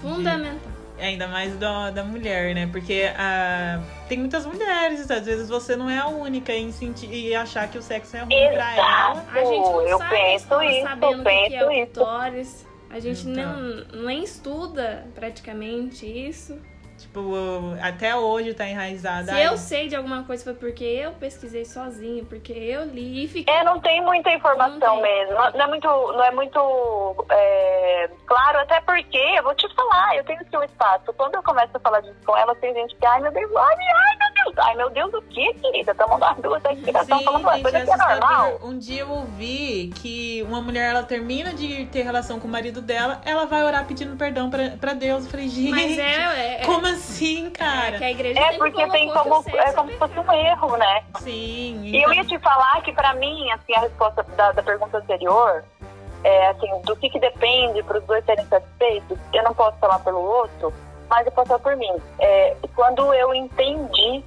[0.00, 0.72] Fundamental.
[0.98, 2.68] Ainda mais da, da mulher, né?
[2.70, 7.34] Porque ah, tem muitas mulheres, às vezes você não é a única em sentir e
[7.34, 9.12] achar que o sexo é ruim pra ela.
[9.12, 9.30] Exato.
[9.38, 12.66] A gente não eu sai penso isso, sabendo o que que é penso o clitóris.
[12.90, 13.56] A gente Então.
[13.56, 16.56] não, nem estuda praticamente isso.
[17.04, 17.34] Tipo,
[17.82, 19.32] até hoje tá enraizada.
[19.32, 23.28] Se eu sei de alguma coisa foi porque eu pesquisei sozinha, porque eu li e
[23.28, 23.54] fiquei.
[23.54, 25.02] É, não tem muita informação Não tem.
[25.02, 25.34] mesmo.
[25.34, 30.16] Não, não é muito, não é muito é, claro, até porque, eu vou te falar,
[30.16, 31.12] eu tenho aqui um espaço.
[31.12, 33.76] Quando eu começo a falar disso com ela, tem gente que, ai meu Deus, ai,
[33.78, 35.92] ai meu Ai, meu Deus, o que, querida?
[35.92, 38.58] Estamos nós duas aqui, nós estamos falando uma coisa é que é normal.
[38.62, 42.80] Um dia eu ouvi que uma mulher, ela termina de ter relação com o marido
[42.80, 45.24] dela, ela vai orar pedindo perdão pra, pra Deus.
[45.24, 47.98] Eu falei, gente, Mas é, é, como assim, é cara?
[47.98, 51.02] que a igreja É sempre porque tem como, é como se fosse um erro, né?
[51.20, 51.80] Sim.
[51.84, 54.98] E eu então- ia te falar que pra mim, assim, a resposta da, da pergunta
[54.98, 55.64] anterior,
[56.22, 59.98] é assim, do que, que depende para os dois serem satisfeitos, eu não posso falar
[59.98, 60.72] pelo outro,
[61.08, 61.92] mas eu posso falar por mim.
[62.18, 64.24] É, quando eu entendi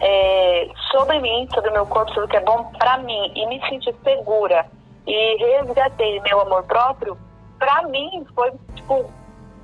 [0.00, 3.46] é, sobre mim, sobre o meu corpo, sobre o que é bom pra mim, e
[3.46, 4.66] me senti segura
[5.06, 7.16] e resgatei meu amor próprio,
[7.58, 9.10] pra mim foi, tipo,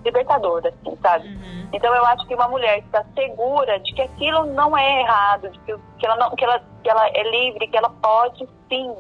[0.05, 1.29] libertador, assim, sabe?
[1.29, 1.69] Uhum.
[1.73, 5.51] Então eu acho que uma mulher que está segura de que aquilo não é errado,
[5.51, 8.95] de que, que ela não, que ela, que ela é livre, que ela pode sim,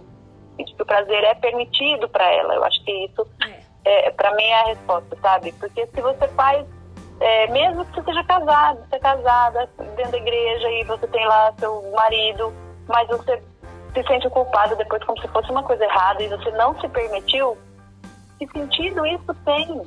[0.59, 2.55] e de que o prazer é permitido para ela.
[2.55, 3.27] Eu acho que isso,
[3.85, 5.53] é, para mim, é a resposta, sabe?
[5.53, 6.67] Porque se você faz,
[7.21, 11.27] é, mesmo que você seja casado, você é casada dentro da igreja e você tem
[11.27, 12.53] lá seu marido,
[12.89, 13.41] mas você
[13.95, 17.57] se sente culpado depois como se fosse uma coisa errada e você não se permitiu,
[18.39, 19.83] que sentido isso tem?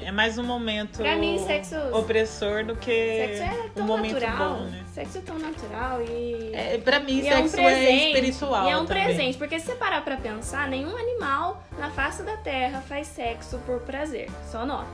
[0.00, 4.14] É mais um momento Pra mim, sexo- opressor do que sexo é um tão momento
[4.20, 4.36] natural.
[4.54, 4.82] bom, né?
[4.88, 6.50] Sexo é tão natural e.
[6.52, 8.06] É, pra mim, E é um sexo é presente.
[8.06, 9.04] espiritual E é um também.
[9.04, 13.56] presente, porque se você parar pra pensar, nenhum animal na face da Terra faz sexo
[13.60, 14.28] por prazer.
[14.50, 14.88] Só nós.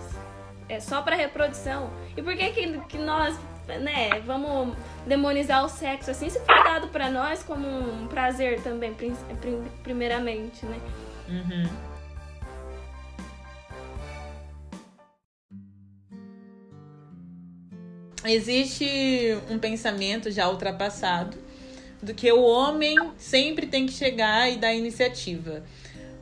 [0.70, 1.90] É só pra reprodução.
[2.16, 6.86] E por que, que, que nós, né, vamos demonizar o sexo assim se for dado
[6.88, 9.16] pra nós como um prazer também, prim-
[9.82, 10.78] primeiramente, né?
[11.28, 11.68] Uhum.
[18.24, 18.86] Existe
[19.48, 21.36] um pensamento já ultrapassado
[22.02, 25.62] do que o homem sempre tem que chegar e dar iniciativa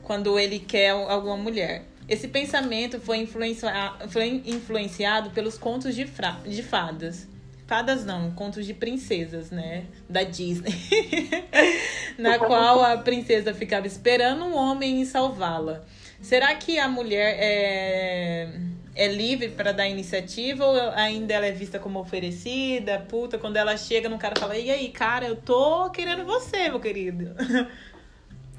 [0.03, 1.83] quando ele quer alguma mulher.
[2.09, 7.27] Esse pensamento foi, influencia foi influenciado pelos contos de, fra- de fadas.
[7.67, 9.85] Fadas não, contos de princesas, né?
[10.09, 10.73] Da Disney.
[12.17, 15.83] Na qual a princesa ficava esperando um homem salvá-la.
[16.19, 18.49] Será que a mulher é,
[18.95, 23.37] é livre para dar iniciativa ou ainda ela é vista como oferecida, puta?
[23.37, 27.35] Quando ela chega no cara fala: E aí, cara, eu tô querendo você, meu querido.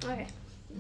[0.09, 0.25] É.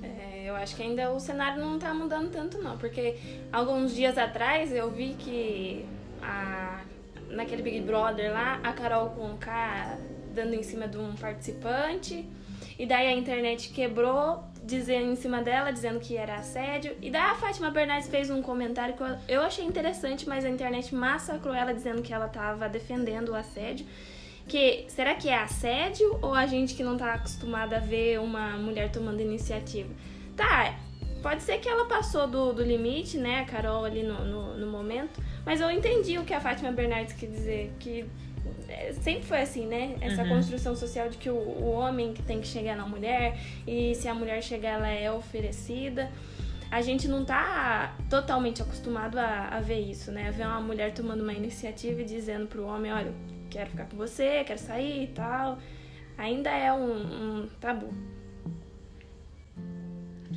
[0.03, 2.79] É, eu acho que ainda o cenário não tá mudando tanto, não.
[2.79, 3.16] Porque
[3.53, 5.85] alguns dias atrás eu vi que
[6.22, 6.83] a,
[7.29, 9.98] naquele Big Brother lá, a Carol Conká
[10.35, 12.26] dando em cima de um participante.
[12.79, 16.96] E daí a internet quebrou dizendo em cima dela, dizendo que era assédio.
[17.00, 20.94] E daí a Fátima Bernardes fez um comentário que eu, achei interessante, mas a internet
[20.94, 23.87] massacrou ela dizendo que ela tava defendendo o assédio.
[24.50, 28.56] Que será que é assédio ou a gente que não tá acostumada a ver uma
[28.56, 29.88] mulher tomando iniciativa?
[30.36, 30.74] Tá,
[31.22, 34.66] pode ser que ela passou do, do limite, né, a Carol ali no, no, no
[34.66, 38.04] momento, mas eu entendi o que a Fátima Bernardes quis dizer, que
[38.68, 39.96] é, sempre foi assim, né?
[40.00, 40.28] Essa Uhum.
[40.30, 44.08] construção social de que o, o homem que tem que chegar na mulher e se
[44.08, 46.10] a mulher chegar, ela é oferecida.
[46.72, 50.26] A gente não tá totalmente acostumado a, a ver isso, né?
[50.26, 53.12] A ver uma mulher tomando uma iniciativa e dizendo pro homem, olha,
[53.50, 55.58] quero ficar com você, quero sair e tal.
[56.16, 57.92] Ainda é um, um tabu.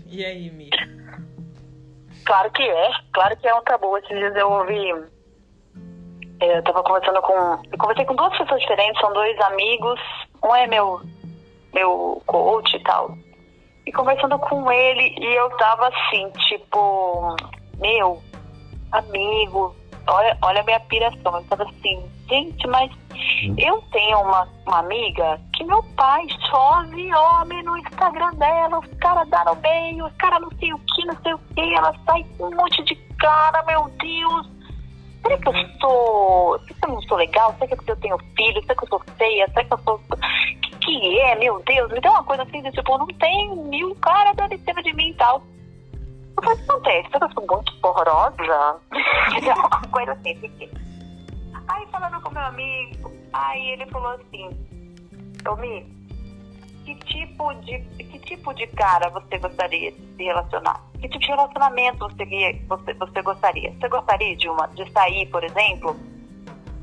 [0.08, 0.69] E aí, Mi?
[2.26, 3.97] Claro que é, claro que é um tabu.
[3.97, 4.91] Esses dias eu ouvi.
[6.39, 7.34] é, Eu tava conversando com.
[7.71, 9.99] Eu conversei com duas pessoas diferentes, são dois amigos.
[10.43, 11.02] Um é meu,
[11.73, 13.17] meu coach e tal.
[13.86, 17.36] E conversando com ele, e eu tava assim, tipo,
[17.78, 18.21] meu,
[18.93, 19.76] amigo,
[20.08, 21.36] olha, olha a minha piração.
[21.36, 22.92] Eu tava assim, gente, mas
[23.58, 26.26] eu tenho uma, uma amiga que meu pai
[26.89, 31.06] vê homem no Instagram dela, os caras no meio, os caras não sei o que,
[31.06, 34.54] não sei o que, ela sai com um monte de cara, meu Deus.
[35.22, 36.60] Será que eu sou.
[36.60, 37.56] Será que eu não sou legal?
[37.58, 38.62] Será que é eu tenho filho?
[38.62, 39.48] Será que eu sou feia?
[39.48, 39.96] Será que eu sou.
[39.96, 40.18] O
[40.62, 41.92] que, que é, meu Deus?
[41.92, 45.10] Me dá uma coisa assim, tipo, não tem mil cara dando em cima de mim
[45.10, 45.42] e tal.
[46.38, 47.10] O que acontece?
[47.13, 48.80] Eu sou muito horrorosa?
[48.91, 50.69] uma coisa assim, porque.
[51.67, 54.50] Aí falando com meu amigo, aí ele falou assim,
[55.48, 55.86] ô Mi,
[56.84, 60.82] que tipo de que tipo de cara você gostaria de se relacionar?
[61.00, 63.72] Que tipo de relacionamento você, você, você gostaria?
[63.72, 65.96] Você gostaria de uma de sair, por exemplo?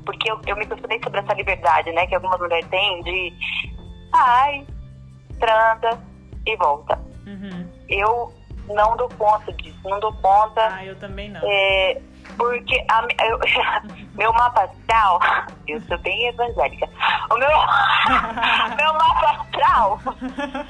[0.07, 3.33] Porque eu, eu me questionei sobre essa liberdade, né, que algumas mulheres têm de
[4.13, 4.67] ai,
[5.39, 6.03] transa
[6.47, 6.99] e volta.
[7.27, 7.71] Uhum.
[7.89, 8.33] Eu
[8.75, 10.69] não dou conta disso, não dou conta.
[10.73, 11.41] Ah, eu também não.
[11.45, 12.01] É,
[12.37, 13.41] porque a eu-
[14.15, 15.21] meu mapa astral,
[15.67, 16.89] eu sou bem evangélica.
[17.31, 17.49] O meu,
[18.77, 19.99] meu mapa astral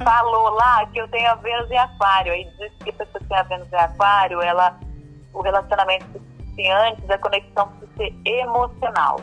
[0.05, 2.33] falou lá que eu tenho a Vênus em Aquário.
[2.33, 4.79] Aí diz que a pessoa que tem a Vênus em Aquário, ela,
[5.33, 6.21] o relacionamento
[6.55, 9.21] ser antes da conexão precisa ser emocional.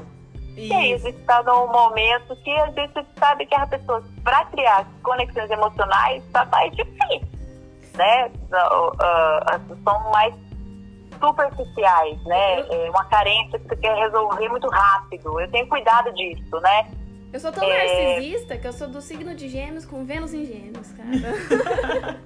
[0.55, 4.87] Que é isso, está num momento que vezes você sabe que a pessoa, para criar
[5.03, 7.27] conexões emocionais, tá mais difícil,
[7.97, 8.31] né?
[9.83, 10.33] São mais
[11.19, 12.59] superficiais, né?
[12.69, 15.39] É uma carência que você quer resolver muito rápido.
[15.39, 16.87] Eu tenho cuidado disso, né?
[17.33, 17.77] Eu sou tão é...
[17.77, 21.09] narcisista que eu sou do signo de gêmeos com Vênus em gêmeos, cara.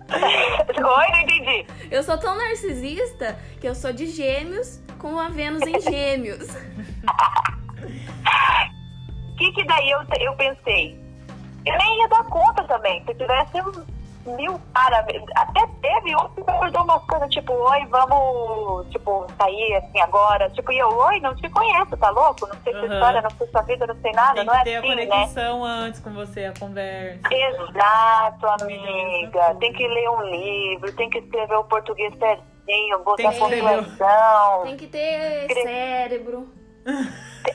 [0.78, 1.66] Oi, não entendi.
[1.90, 6.48] Eu sou tão narcisista que eu sou de gêmeos com a Vênus em gêmeos.
[9.32, 11.00] O que que daí eu, eu pensei?
[11.66, 13.04] Eu nem ia dar conta também.
[13.06, 13.58] Se tivesse
[14.26, 20.00] mil para até teve um que acordou umas coisas tipo, oi, vamos, tipo, sair assim
[20.00, 20.50] agora.
[20.52, 22.48] Tipo, e eu, oi, não te conheço, tá louco?
[22.48, 22.80] Não sei uhum.
[22.80, 24.96] sua história, não sei sua vida, não sei nada, Tem não é ter assim, a
[24.96, 25.70] conexão né?
[25.70, 27.34] antes com você, a conversa.
[27.34, 29.56] Exato, amiga.
[29.60, 34.64] Tem que ler um livro, tem que escrever o português certinho, botar pontuação.
[34.64, 36.61] Tem que ter cérebro.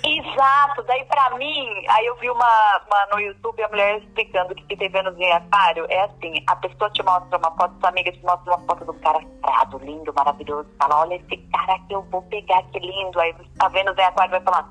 [0.05, 4.65] Exato, daí pra mim, aí eu vi uma, uma no YouTube a mulher explicando que,
[4.65, 5.87] que tem Vênus em aquário.
[5.89, 8.91] É assim, a pessoa te mostra uma foto, sua amiga te mostra uma foto de
[8.91, 10.69] um cara sarado, lindo, maravilhoso.
[10.81, 13.21] Fala, olha esse cara que eu vou pegar, que lindo.
[13.21, 14.69] Aí a Vênus em aquário vai falar,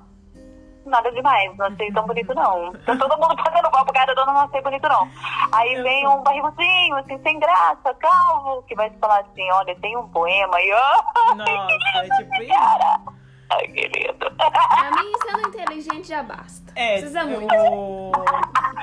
[0.85, 2.73] nada demais, não achei tão bonito não.
[2.85, 5.09] Tá todo mundo fazendo mal pro cara, eu não achei bonito não.
[5.53, 9.97] Aí vem um barriguzinho, assim, sem graça, calvo, que vai te falar assim, olha, tem
[9.97, 10.73] um poema e...
[10.73, 13.24] Oh, Nossa, é tipo isso.
[13.49, 14.17] Ai, querido.
[14.35, 16.71] Pra mim, sendo inteligente já basta.
[16.75, 17.47] É, Precisa eu, muito.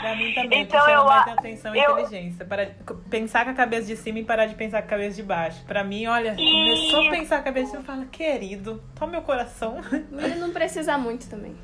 [0.01, 0.63] Pra mim também.
[0.63, 2.45] Então, eu, eu- mais atenção e eu- inteligência.
[2.45, 2.67] Para
[3.11, 5.65] pensar com a cabeça de cima e parar de pensar com a cabeça de baixo.
[5.67, 9.13] Pra mim, olha, começou a pensar com a cabeça de cima e fala, querido, toma
[9.13, 9.81] meu coração.
[10.11, 11.57] Mas não precisa muito também.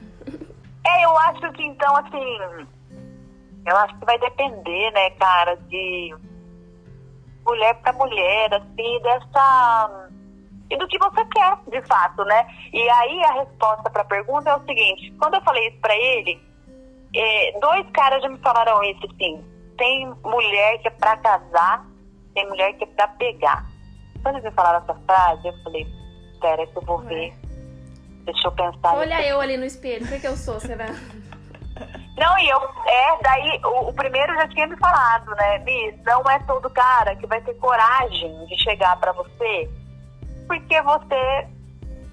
[0.86, 2.66] É, eu acho que então, assim,
[3.66, 6.14] eu acho que vai depender, né, cara, de
[7.44, 10.07] mulher pra mulher, assim, dessa.
[10.70, 12.46] E do que você quer, de fato, né?
[12.72, 16.40] E aí a resposta pra pergunta é o seguinte: quando eu falei isso pra ele,
[17.14, 19.44] é, dois caras já me falaram isso, assim.
[19.78, 21.86] Tem mulher que é pra casar,
[22.34, 23.64] tem mulher que é pra pegar.
[24.22, 25.86] Quando eles me falaram essa frase, eu falei:
[26.32, 27.34] espera que eu vou ver.
[28.24, 28.94] Deixa eu pensar.
[28.94, 30.88] Olha nisso eu ali no espelho, o que, que eu sou, será?
[32.18, 36.20] Não, e eu, é, daí o, o primeiro já tinha me falado, né, Miss, não
[36.28, 39.70] é todo cara que vai ter coragem de chegar pra você,
[40.49, 41.46] porque você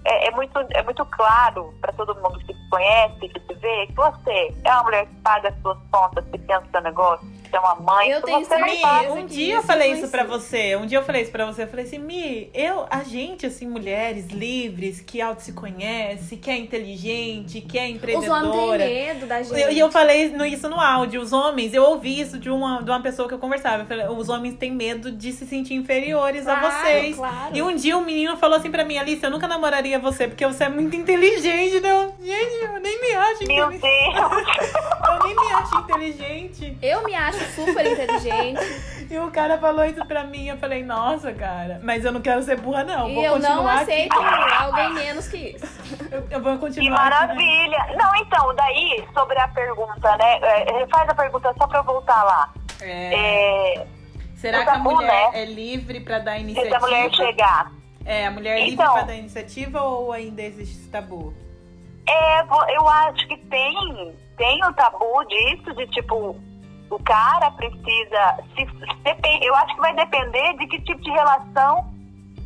[0.05, 3.93] é, é muito, é muito claro pra todo mundo que conhece, que te vê, que
[3.93, 7.55] você é uma mulher que paga as suas contas, que pensa no seu negócio, que
[7.55, 9.11] é uma mãe, Eu que tenho você faz.
[9.11, 10.75] um dia eu falei isso pra você.
[10.75, 11.63] Um dia eu falei isso pra você.
[11.63, 16.49] Eu falei assim, Mi, eu, a gente, assim, mulheres livres, que auto se conhece, que
[16.49, 18.43] é inteligente, que é Os empreendedora.
[18.43, 19.59] homens têm medo da gente.
[19.61, 21.21] Eu- E eu, falei no- isso no áudio.
[21.21, 23.83] Os homens, eu ouvi isso de uma, de uma pessoa que eu conversava.
[23.83, 27.15] Eu falei, os homens têm medo de se sentir inferiores a Claro, vocês.
[27.15, 27.55] claro.
[27.55, 30.45] E um dia um menino falou assim pra mim, Alice, eu nunca namoraria você porque
[30.45, 31.79] você é muito inteligente.
[31.79, 31.89] né?
[31.91, 34.13] Eu, gente, eu nem me acho Meu inteligente.
[34.13, 34.47] Deus!
[35.07, 36.77] Eu nem me acho inteligente.
[36.81, 39.05] Eu me acho super inteligente.
[39.09, 40.47] E o cara falou isso pra mim.
[40.47, 41.79] Eu falei, nossa, cara.
[41.83, 43.07] Mas eu não quero ser burra, não.
[43.09, 43.83] e vou eu continuar não aqui.
[43.83, 44.15] aceito
[44.59, 45.79] alguém menos que isso.
[46.11, 47.07] Eu, eu vou Que continuar.
[47.13, 47.35] aqui, né?
[47.35, 47.97] maravilha!
[47.97, 52.23] Não, então, daí, sobre a pergunta, né, é, faz a pergunta só pra eu voltar
[52.23, 52.53] lá.
[52.81, 53.87] É, É,
[54.35, 55.41] será o que a tabu, mulher né?
[55.41, 56.77] é livre pra dar se iniciativa?
[56.77, 57.71] a mulher chegar
[58.03, 61.33] É, a mulher é livre Então- pra dar iniciativa ou ainda existe esse tabu?
[62.07, 62.41] É,
[62.75, 66.35] eu acho que tem, tem o tabu disso, de tipo,
[66.89, 68.37] o cara precisa.
[68.55, 71.93] Se, se eu acho que vai depender de que tipo de relação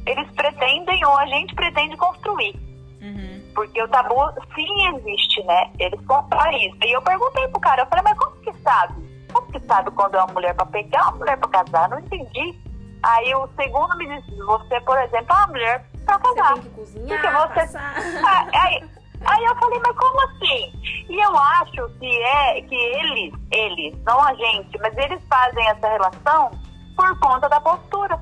[0.05, 2.55] eles pretendem ou a gente pretende construir.
[3.01, 3.51] Uhum.
[3.53, 4.15] Porque o tabu
[4.55, 5.69] sim existe, né?
[5.79, 6.77] Eles constroem isso.
[6.85, 8.93] E eu perguntei pro cara, eu falei, mas como que sabe?
[9.31, 11.89] Como que sabe quando é uma mulher pra pegar uma mulher pra casar?
[11.89, 12.57] Não entendi.
[13.03, 16.53] Aí o segundo me disse, você, por exemplo, é uma mulher pra Você casar.
[16.55, 17.95] tem que cozinhar, Porque você- passar.
[18.25, 18.89] Ah, aí,
[19.25, 20.73] aí eu falei, mas como assim?
[21.09, 25.87] E eu acho que é que eles, eles, não a gente, mas eles fazem essa
[25.89, 26.51] relação
[26.95, 28.19] por conta da postura,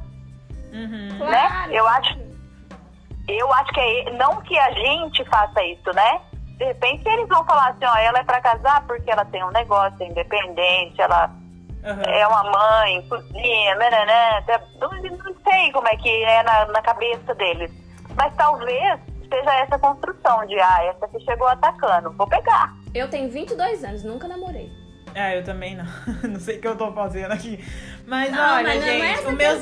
[0.72, 1.18] Uhum.
[1.18, 1.32] Claro.
[1.32, 1.68] né?
[1.72, 2.20] Eu acho,
[3.28, 6.22] eu acho que é não que a gente faça isso, né?
[6.58, 9.52] De repente eles vão falar assim, ó, ela é pra casar porque ela tem um
[9.52, 11.30] negócio, é independente, ela
[11.84, 12.02] Uhum.
[12.04, 13.90] é uma mãe, cozinha, né,
[14.78, 17.72] não, não sei como é que é na, na cabeça deles.
[18.18, 22.76] Mas talvez seja essa construção de, ah, essa que chegou atacando, vou pegar.
[22.94, 24.72] Eu tenho 22 anos, nunca namorei.
[25.16, 25.86] Ah, eu também não.
[26.30, 27.64] não sei o que eu tô fazendo aqui.
[28.06, 29.62] Mas Não, olha, mas não é gente, essa o meus,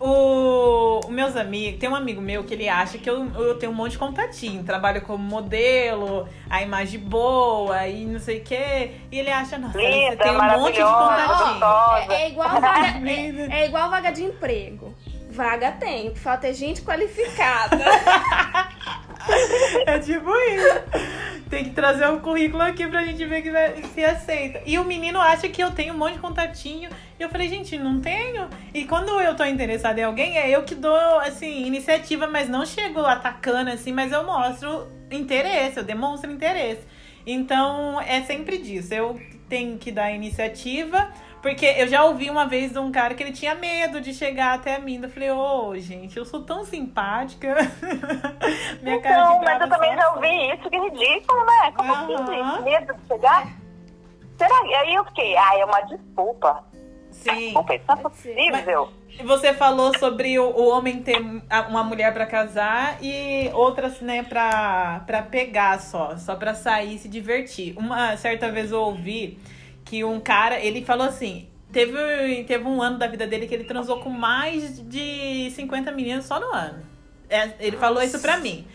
[0.00, 3.72] o, o meus amigos, tem um amigo meu que ele acha que eu, eu tenho
[3.72, 4.62] um monte de contatinho.
[4.62, 8.92] Trabalho como modelo, a imagem boa e não sei o quê.
[9.10, 12.12] E ele acha, nossa, você tem um monte de contatinho.
[12.12, 14.94] É, é igual vaga, é, é igual vaga de emprego.
[15.34, 17.76] Vaga tem, o que falta é gente qualificada.
[19.86, 21.44] É tipo isso.
[21.48, 24.60] Tem que trazer o currículo aqui pra gente ver que vai, se aceita.
[24.66, 26.90] E o menino acha que eu tenho um monte de contatinho.
[27.18, 28.48] E eu falei, gente, não tenho.
[28.72, 32.64] E quando eu tô interessada em alguém, é eu que dou, assim, iniciativa, mas não
[32.64, 36.82] chego atacando, assim, mas eu mostro interesse, eu demonstro interesse.
[37.26, 38.92] Então, é sempre disso.
[38.92, 41.10] Eu tenho que dar iniciativa.
[41.44, 44.54] Porque eu já ouvi uma vez de um cara que ele tinha medo de chegar
[44.54, 44.98] até mim.
[45.02, 47.54] Eu falei, ô, oh, gente, eu sou tão simpática.
[48.80, 51.72] Minha cara então, de mas eu também já ouvi isso, que ridículo, né?
[51.76, 52.14] Como uhum.
[52.14, 52.62] assim, gente?
[52.62, 53.46] Medo de chegar?
[54.38, 54.66] Será?
[54.66, 56.64] E aí eu fiquei, ah, é uma desculpa.
[57.10, 57.30] Sim.
[57.34, 58.92] Desculpa, isso não é possível.
[59.18, 61.20] Mas você falou sobre o, o homem ter
[61.68, 66.98] uma mulher para casar e outras, né, pra, pra pegar só, só pra sair e
[66.98, 67.76] se divertir.
[67.76, 69.38] Uma certa vez eu ouvi
[69.84, 73.64] que um cara, ele falou assim, teve, teve um ano da vida dele que ele
[73.64, 76.82] transou com mais de 50 meninas só no ano.
[77.28, 78.66] É, ele falou isso pra mim.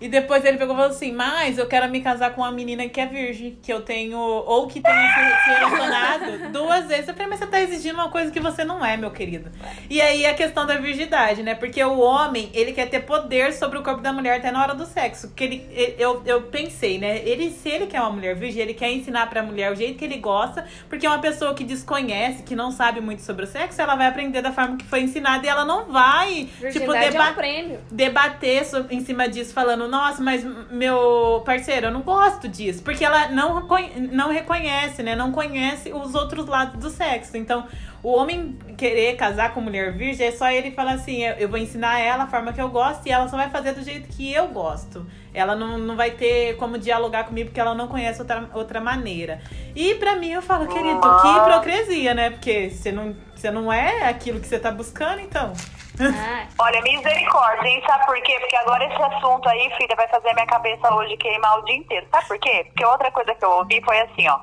[0.00, 2.88] E depois ele pegou e falou assim: Mas eu quero me casar com uma menina
[2.88, 7.08] que é virgem, que eu tenho, ou que tenha se relacionado duas vezes.
[7.08, 9.50] Eu falei, mas você tá exigindo uma coisa que você não é, meu querido.
[9.90, 11.54] E aí a questão da virgindade, né?
[11.54, 14.74] Porque o homem, ele quer ter poder sobre o corpo da mulher até na hora
[14.74, 15.28] do sexo.
[15.28, 17.18] Porque ele, ele eu, eu pensei, né?
[17.24, 20.04] Ele, se ele quer uma mulher virgem, ele quer ensinar pra mulher o jeito que
[20.04, 23.96] ele gosta, porque uma pessoa que desconhece, que não sabe muito sobre o sexo, ela
[23.96, 27.78] vai aprender da forma que foi ensinada e ela não vai, tipo, deba é um
[27.90, 32.82] debater em cima disso, falando nossa, mas meu parceiro, eu não gosto disso.
[32.82, 33.66] Porque ela não,
[34.12, 35.16] não reconhece, né?
[35.16, 37.36] Não conhece os outros lados do sexo.
[37.36, 37.66] Então,
[38.02, 41.98] o homem querer casar com mulher virgem é só ele falar assim: eu vou ensinar
[41.98, 44.48] ela a forma que eu gosto e ela só vai fazer do jeito que eu
[44.48, 45.06] gosto.
[45.38, 49.40] Ela não, não vai ter como dialogar comigo porque ela não conhece outra, outra maneira.
[49.74, 52.30] E pra mim eu falo, querido, que hipocrisia, né?
[52.30, 55.52] Porque você não, você não é aquilo que você tá buscando, então.
[56.00, 56.46] Ah.
[56.58, 57.82] Olha, misericórdia, hein?
[57.86, 58.36] Sabe por quê?
[58.40, 62.06] Porque agora esse assunto aí, filha, vai fazer minha cabeça hoje queimar o dia inteiro.
[62.10, 62.64] Sabe por quê?
[62.66, 64.40] Porque outra coisa que eu ouvi foi assim, ó.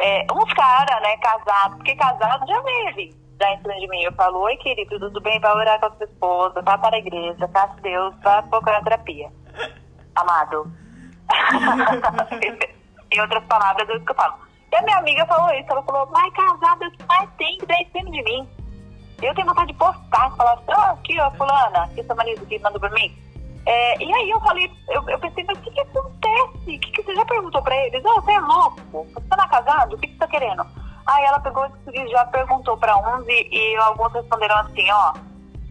[0.00, 3.14] É, uns caras, né, casados, porque casado já vive.
[3.40, 5.40] Já em cima de mim, eu falo, oi querido, tudo bem?
[5.40, 9.28] Vai orar com a sua esposa, vá para a igreja, faça Deus, vá procurar terapia.
[10.16, 10.72] Amado.
[13.10, 14.34] em outras palavras, é isso que eu falo.
[14.72, 17.90] E a minha amiga falou isso, ela falou, mas casado, mas tem que dar em
[17.90, 18.48] cima de mim.
[19.22, 22.58] Eu tenho vontade de postar, falar assim, oh, aqui, ó, fulana, que essa marido que
[22.58, 23.16] mandou pra mim.
[23.66, 26.76] É, e aí eu falei, eu, eu pensei, mas o que, que acontece?
[26.76, 28.02] O que, que você já perguntou pra eles?
[28.04, 29.06] Oh, você é louco?
[29.14, 29.94] Você tá casado?
[29.94, 30.66] O que, que você tá querendo?
[31.06, 35.14] Aí ela pegou e já perguntou pra uns e, e alguns responderam assim, ó,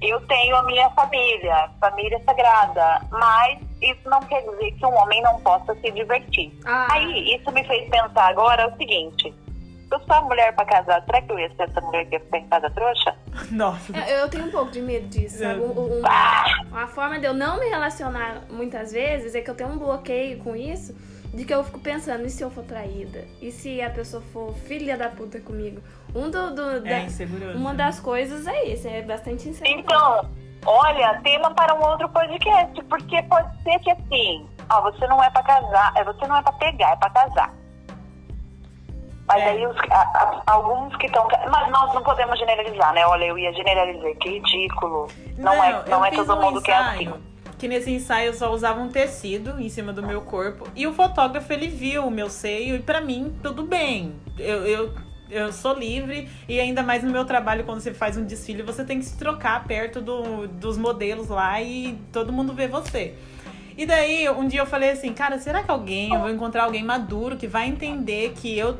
[0.01, 3.59] eu tenho a minha família, família sagrada, mas
[3.91, 6.51] isso não quer dizer que um homem não possa se divertir.
[6.65, 6.87] Ah.
[6.91, 9.33] Aí isso me fez pensar agora o seguinte,
[9.93, 12.19] eu sou a mulher pra casar, será que eu ia ser essa mulher que ia
[12.19, 13.15] ficar em casa trouxa?
[13.51, 13.95] Nossa.
[13.95, 15.59] Eu, eu tenho um pouco de medo disso, sabe?
[15.59, 16.45] Um, um, ah.
[16.71, 20.39] Uma forma de eu não me relacionar muitas vezes é que eu tenho um bloqueio
[20.39, 20.95] com isso,
[21.33, 23.25] de que eu fico pensando, e se eu for traída?
[23.41, 25.81] E se a pessoa for filha da puta comigo?
[26.15, 27.57] Um do, do da, é insegurança.
[27.57, 29.79] Uma das coisas é isso, é bastante inseguro.
[29.79, 30.29] Então,
[30.65, 35.29] olha, tema para um outro podcast, porque pode ser que assim, ó, você não é
[35.29, 37.53] pra casar, é, você não é pra pegar, é pra casar.
[39.27, 39.49] Mas é.
[39.49, 41.27] aí os, a, a, alguns que estão.
[41.49, 43.05] Mas nós não podemos generalizar, né?
[43.05, 45.07] Olha, eu ia generalizar, que ridículo.
[45.37, 47.13] Não, não é, não é todo mundo um que é assim.
[47.57, 50.67] Que nesse ensaio eu só usava um tecido em cima do meu corpo.
[50.75, 54.19] E o fotógrafo ele viu o meu seio e para mim tudo bem.
[54.37, 54.93] Eu, eu,
[55.33, 58.83] eu sou livre e ainda mais no meu trabalho, quando você faz um desfile, você
[58.83, 63.15] tem que se trocar perto do, dos modelos lá e todo mundo vê você.
[63.75, 66.83] E daí, um dia eu falei assim, cara, será que alguém, eu vou encontrar alguém
[66.83, 68.77] maduro que vai entender que eu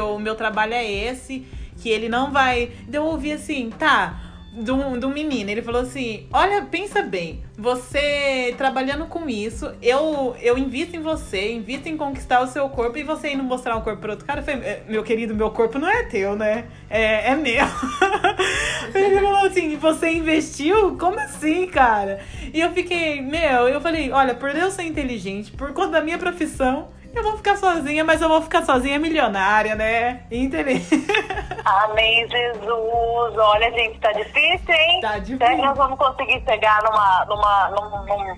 [0.00, 1.46] o meu trabalho é esse,
[1.78, 2.70] que ele não vai.
[2.92, 5.50] Eu ouvi assim, tá, do, do menino.
[5.50, 11.52] Ele falou assim: Olha, pensa bem, você trabalhando com isso, eu, eu invisto em você,
[11.52, 14.40] invisto em conquistar o seu corpo e você indo mostrar o corpo para outro cara.
[14.40, 16.66] Eu falei, é, meu querido, meu corpo não é teu, né?
[16.90, 17.64] É, é meu.
[18.94, 20.96] Ele falou assim: Você investiu?
[20.98, 22.20] Como assim, cara?
[22.52, 26.18] E eu fiquei, meu, eu falei: Olha, por eu ser inteligente, por conta da minha
[26.18, 30.22] profissão eu vou ficar sozinha, mas eu vou ficar sozinha milionária, né?
[30.30, 30.76] Entendeu?
[31.64, 33.38] Amém, Jesus.
[33.38, 35.00] Olha, gente, tá difícil, hein?
[35.00, 35.38] Tá difícil.
[35.38, 38.36] Será que nós vamos conseguir chegar numa, numa, num, num,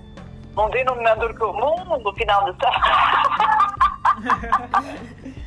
[0.56, 2.54] num denominador comum no final do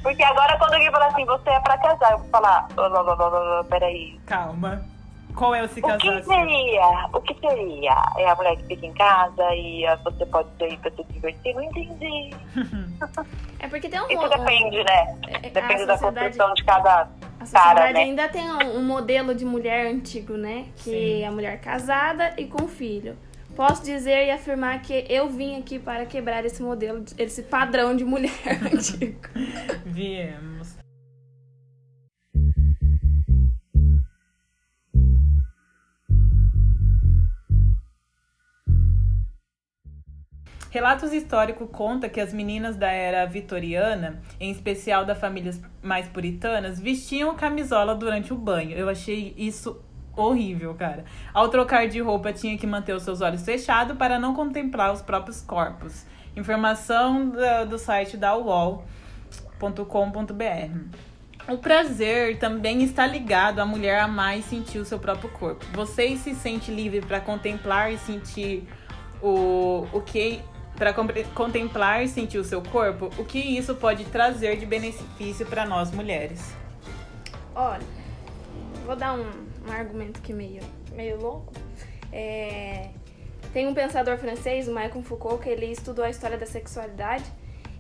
[0.04, 4.20] Porque agora quando alguém falar assim, você é pra casar, eu vou falar, oh, peraí.
[4.26, 4.97] Calma.
[5.38, 5.98] Qual é o se casar?
[5.98, 7.10] O que seria?
[7.14, 7.96] O que seria?
[8.18, 11.54] É a mulher que fica em casa e você pode sair pra se divertir?
[11.54, 12.32] Não entendi.
[13.60, 14.08] é porque tem um...
[14.10, 15.18] Isso depende, né?
[15.28, 17.08] É, depende da construção de cada
[17.40, 18.00] a sociedade cara, né?
[18.00, 20.66] ainda tem um, um, modelo de mulher antigo, né?
[20.78, 21.22] Que Sim.
[21.22, 23.16] é a mulher casada e com filho.
[23.56, 28.04] posso dizer e afirmar que eu vim aqui para quebrar esse modelo, esse padrão de
[28.04, 28.32] mulher
[28.74, 29.20] antigo.
[29.86, 30.57] Viemos.
[40.78, 46.80] Relatos históricos conta que as meninas da era vitoriana, em especial das famílias mais puritanas,
[46.80, 48.78] vestiam camisola durante o banho.
[48.78, 49.82] Eu achei isso
[50.16, 51.04] horrível, cara.
[51.34, 55.02] Ao trocar de roupa, tinha que manter os seus olhos fechados para não contemplar os
[55.02, 56.06] próprios corpos.
[56.36, 58.84] Informação do, do site da UOL.com.br.
[61.52, 65.66] O prazer também está ligado à mulher amar e sentir o seu próprio corpo.
[65.74, 68.70] Você se sente livre para contemplar e sentir
[69.20, 70.40] o, o que
[70.78, 70.94] para
[71.34, 75.92] contemplar e sentir o seu corpo, o que isso pode trazer de benefício para nós
[75.92, 76.54] mulheres?
[77.56, 77.82] Olha,
[78.86, 79.26] vou dar um,
[79.68, 80.62] um argumento aqui meio,
[80.94, 81.52] meio louco.
[82.14, 82.90] É,
[83.52, 87.26] tem um pensador francês, o Michael Foucault, que ele estudou a história da sexualidade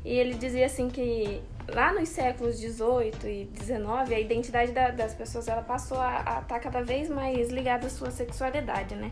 [0.03, 5.13] e ele dizia assim que lá nos séculos 18 e 19 a identidade da, das
[5.13, 9.11] pessoas ela passou a, a estar tá cada vez mais ligada à sua sexualidade, né?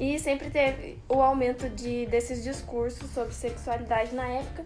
[0.00, 4.64] E sempre teve o aumento de, desses discursos sobre sexualidade na época.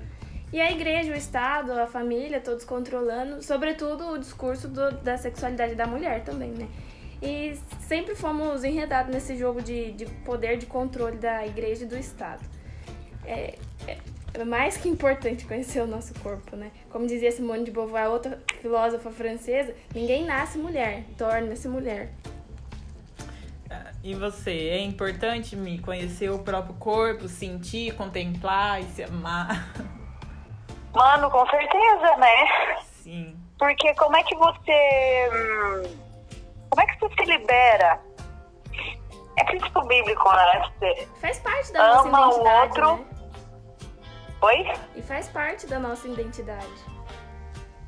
[0.53, 5.74] E a igreja, o Estado, a família, todos controlando, sobretudo o discurso do, da sexualidade
[5.74, 6.68] da mulher também, né?
[7.20, 11.99] E sempre fomos enredados nesse jogo de, de poder de controle da igreja e do
[11.99, 12.45] Estado.
[13.26, 13.59] É,
[14.35, 16.70] é mais que importante conhecer o nosso corpo, né?
[16.91, 22.11] Como dizia Simone de Beauvoir, outra filósofa francesa, ninguém nasce mulher, torna-se mulher.
[24.05, 29.72] E você, é importante me conhecer o próprio corpo, sentir, contemplar e se amar?
[30.92, 32.82] Mano, com certeza, né?
[32.82, 33.34] Sim.
[33.59, 35.30] Porque como é que você.
[35.32, 35.96] Hum,
[36.68, 37.98] como é que você se libera?
[39.38, 40.70] É princípio bíblico, né?
[40.78, 42.80] Você faz parte da nossa ama identidade.
[42.80, 42.96] o outro.
[42.96, 43.05] Né?
[44.42, 44.72] Oi?
[44.96, 46.84] E faz parte da nossa identidade.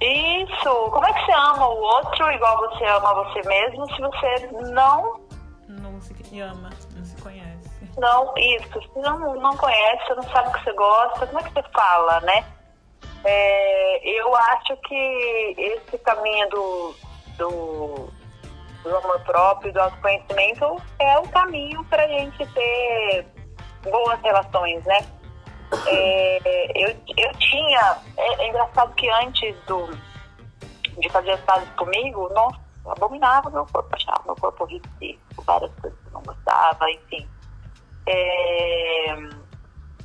[0.01, 0.91] Isso.
[0.91, 5.26] Como é que você ama o outro igual você ama você mesmo se você não
[6.37, 7.91] se ama, não se conhece.
[7.97, 8.69] Não, isso.
[8.73, 11.63] Você não, não conhece, você não sabe o que você gosta, como é que você
[11.73, 12.45] fala, né?
[13.25, 16.95] É, eu acho que esse caminho do,
[17.39, 18.13] do,
[18.83, 23.27] do amor próprio, do autoconhecimento, é o caminho para a gente ter
[23.91, 24.99] boas relações, né?
[25.87, 27.99] É, eu, eu tinha.
[28.17, 29.89] É, é, engraçado que antes do,
[31.01, 32.61] de fazer as fases comigo, nossa,
[32.91, 37.29] abominava meu corpo, achava meu corpo ridículo, várias coisas gostava, enfim.
[38.07, 39.15] É...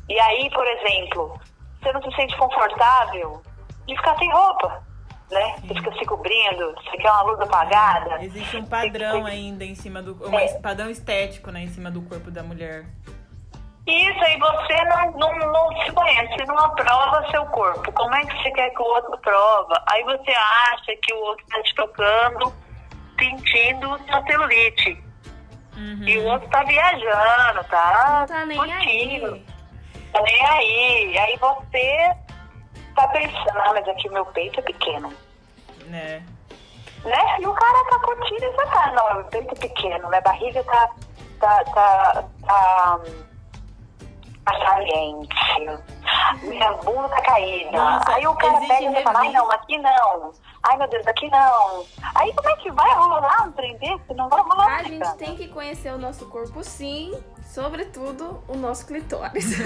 [0.10, 1.40] E aí, por exemplo,
[1.82, 3.42] você não se sente confortável
[3.88, 4.84] de ficar sem roupa,
[5.30, 5.56] né?
[5.56, 5.68] Sim.
[5.68, 8.24] Você fica se cobrindo, você quer uma luz apagada.
[8.24, 10.14] Existe um padrão ainda em cima do.
[10.28, 10.60] Um é.
[10.60, 12.86] padrão estético, né, em cima do corpo da mulher.
[13.88, 17.92] Isso, aí você não, não, não se conhece, você não aprova seu corpo.
[17.92, 19.84] Como é que você quer que o outro prova?
[19.92, 22.54] Aí você acha que o outro está te tocando
[23.20, 25.04] sentindo sua celulite.
[25.82, 26.08] Uhum.
[26.08, 28.20] E o outro tá viajando, tá?
[28.20, 29.34] Não tá nem curtindo.
[29.34, 29.46] aí.
[30.14, 31.18] Tá nem aí.
[31.18, 32.16] Aí você
[32.96, 35.12] tá pensando, ah, mas aqui o meu peito é pequeno.
[35.88, 36.24] Né?
[37.04, 37.40] Né?
[37.40, 40.64] E o cara tá curtindo e você tá, não, meu peito é pequeno, minha barriga
[40.64, 40.90] tá.
[41.40, 41.64] tá.
[41.64, 41.74] tá.
[41.74, 42.24] tá.
[42.46, 43.00] tá
[44.46, 45.36] saliente.
[46.44, 47.72] Minha bunda tá caída.
[47.72, 50.34] Nossa, aí o cara pega e fala, ai não, aqui não
[50.64, 51.86] ai meu Deus, aqui não.
[52.16, 54.14] Aí como é que vai rolar um trem desse?
[54.14, 54.80] Não vai rolar.
[54.80, 57.14] A gente tem que conhecer o nosso corpo sim,
[57.54, 59.58] sobretudo o nosso clitóris.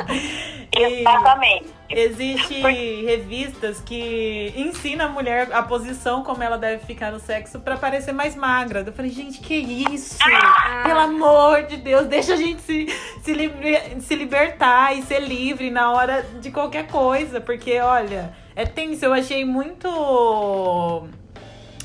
[0.72, 1.66] Exatamente.
[1.88, 2.60] Existe
[3.04, 8.12] revistas que ensinam a mulher a posição como ela deve ficar no sexo para parecer
[8.12, 8.82] mais magra.
[8.86, 10.18] Eu falei, gente, que isso?
[10.22, 10.82] Ah.
[10.84, 12.86] Pelo amor de Deus, deixa a gente se,
[13.22, 18.64] se, liber, se libertar e ser livre na hora de qualquer coisa, porque olha é
[18.64, 19.04] tenso.
[19.04, 21.06] Eu achei muito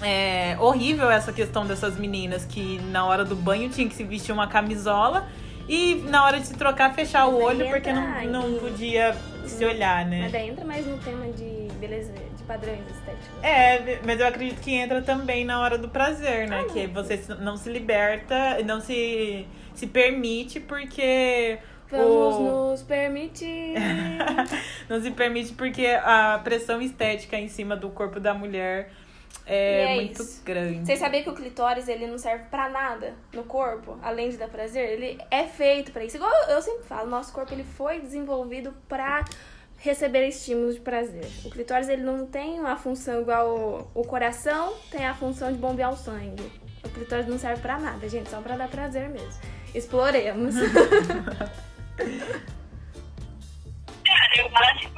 [0.02, 4.32] é, horrível essa questão dessas meninas que na hora do banho tinha que se vestir
[4.32, 5.28] uma camisola
[5.68, 10.05] e na hora de se trocar fechar o olho porque não, não podia se olhar,
[10.05, 10.22] né?
[10.24, 13.43] Mas daí entra mais no tema de beleza, de padrões estéticos.
[13.43, 16.66] É, mas eu acredito que entra também na hora do prazer, né?
[16.68, 21.59] Ah, que você não se liberta, não se, se permite porque
[21.91, 22.41] Vamos o...
[22.72, 23.74] nos permitir.
[24.88, 28.91] não se permite porque a pressão estética em cima do corpo da mulher
[29.52, 30.41] é, é muito isso.
[30.45, 30.86] grande.
[30.86, 34.47] Vocês sabiam que o clitóris ele não serve para nada no corpo, além de dar
[34.47, 34.89] prazer?
[34.89, 36.16] Ele é feito para isso.
[36.16, 39.26] Igual eu sempre falo, nosso corpo ele foi desenvolvido para
[39.78, 41.28] receber estímulos de prazer.
[41.43, 45.58] O clitóris ele não tem uma função igual o, o coração tem a função de
[45.58, 46.49] bombear o sangue.
[46.86, 49.41] O clitóris não serve para nada, gente, só para dar prazer mesmo.
[49.76, 50.56] Exploremos.
[54.38, 54.89] Eu acho,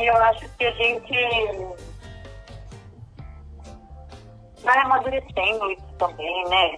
[0.00, 1.91] eu acho que a gente
[4.62, 6.74] vai amadurecendo isso também, né?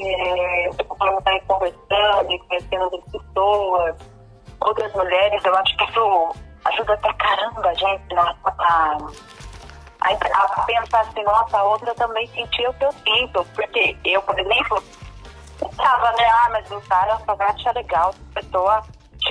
[0.00, 3.96] É, conforme vai conversando e conhecendo outras pessoas,
[4.60, 6.34] outras mulheres, eu acho que isso
[6.64, 8.34] ajuda pra caramba a gente né?
[8.44, 8.98] a,
[10.00, 13.46] a, a pensar assim, nossa, a outra também sentiu o que eu sinto.
[13.54, 14.82] Porque eu, por exemplo,
[15.76, 16.24] tava, né?
[16.24, 18.82] Ah, mas o cara só vai achar legal a pessoa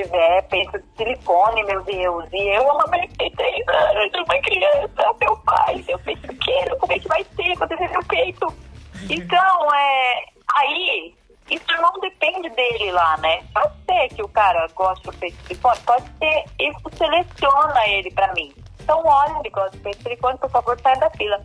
[0.04, 2.26] tiver peito de silicone, meu Deus.
[2.32, 7.00] E eu amamentei três anos de uma criança, meu pai, meu peito pequeno, como é
[7.00, 8.48] que vai ser quando eu ver meu peito?
[9.10, 10.26] Então, é,
[10.58, 11.16] aí,
[11.50, 13.42] isso não depende dele lá, né?
[13.54, 18.12] Pode ser que o cara goste do peito de silicone, pode ser, isso seleciona ele
[18.12, 18.54] pra mim.
[18.82, 21.40] Então, olha, ele gosta de peito de silicone, por favor, sai da fila.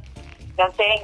[0.59, 1.03] Não tem?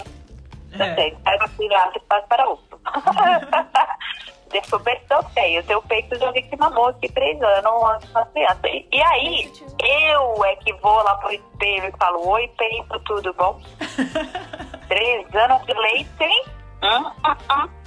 [0.73, 0.95] Não É.
[0.97, 1.17] tem.
[1.23, 2.81] Sai da fila, você passa para outro.
[4.51, 5.61] Descobertou feio.
[5.61, 8.69] O teu peito já vi que mamou aqui três anos antes de uma criança.
[8.69, 13.33] E, e aí, eu é que vou lá pro espelho e falo, oi, peito, tudo
[13.35, 13.61] bom?
[14.89, 16.45] três anos de leite, hein?
[16.83, 17.81] Hum, hum, hum.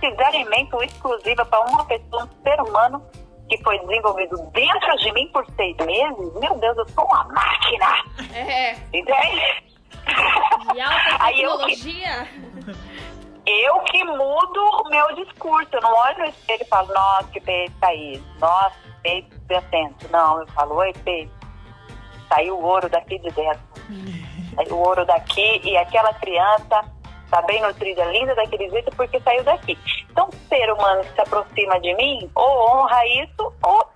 [0.00, 3.02] De alimento exclusiva para uma pessoa, um ser humano
[3.48, 6.34] que foi desenvolvido dentro de mim por seis meses.
[6.40, 7.86] Meu Deus, eu sou uma máquina!
[8.34, 8.72] É.
[8.92, 9.72] Entende?
[10.74, 12.28] E alta Aí eu tecnologia.
[13.46, 15.68] Eu que mudo o meu discurso.
[15.72, 18.24] Eu não olho no espelho e falo, nossa, que peito caído.
[18.40, 20.08] Nossa, peito desatento.
[20.10, 21.32] Não, eu falo, oi, peito.
[22.28, 23.62] Saiu o ouro daqui de dentro.
[24.54, 26.84] Saiu o ouro daqui e aquela criança
[27.30, 29.78] tá bem nutrida, linda daquele jeito porque saiu daqui.
[30.10, 33.88] Então, ser humano que se aproxima de mim, ou honra isso, ou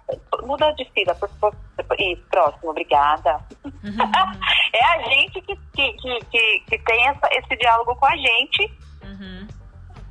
[0.47, 1.14] muda de fila.
[1.14, 1.55] Por favor.
[1.99, 3.38] Isso, próximo, obrigada.
[4.72, 8.70] é a gente que, que, que, que, que tem essa, esse diálogo com a gente
[8.70, 8.86] Uhum.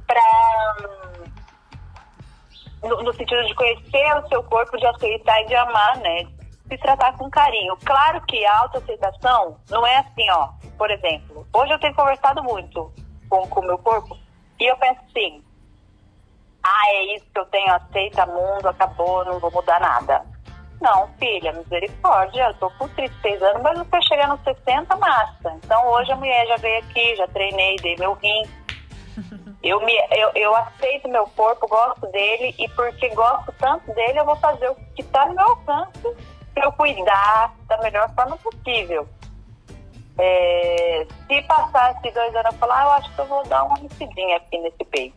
[0.08, 0.76] Pra.
[0.82, 1.26] hum,
[2.84, 6.28] No, no sentido de conhecer o seu corpo, de aceitar e de amar, né?
[6.68, 7.76] Se tratar com carinho.
[7.84, 10.50] Claro que a autoaceitação não é assim, ó.
[10.78, 12.92] Por exemplo, hoje eu tenho conversado muito
[13.30, 14.18] com o meu corpo
[14.60, 15.44] e eu penso assim:
[16.64, 20.24] ah, é isso que eu tenho, aceita mundo, acabou, não vou mudar nada.
[20.82, 25.58] Não, filha, misericórdia, eu tô com 36 anos, mas você chegar nos 60, massa.
[25.64, 28.44] Então hoje a mulher já veio aqui, já treinei, dei meu rim,
[29.68, 34.26] eu, me, eu, eu aceito meu corpo, gosto dele e porque gosto tanto dele, eu
[34.26, 36.16] vou fazer o que está no meu alcance
[36.54, 39.08] para eu cuidar da melhor forma possível.
[40.18, 43.80] É, se passar dois anos, eu falar, ah, eu acho que eu vou dar uma
[43.80, 45.16] mexidinha aqui nesse peito.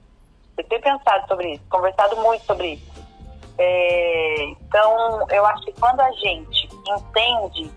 [0.56, 3.06] Eu tenho pensado sobre isso, conversado muito sobre isso.
[3.58, 7.70] É, então, eu acho que quando a gente entende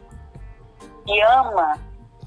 [1.07, 1.77] e ama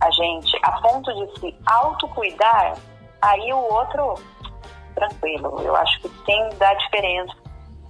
[0.01, 2.77] a gente a ponto de se autocuidar,
[3.23, 4.15] aí o outro,
[4.95, 5.61] tranquilo.
[5.63, 7.35] Eu acho que sim, dá diferença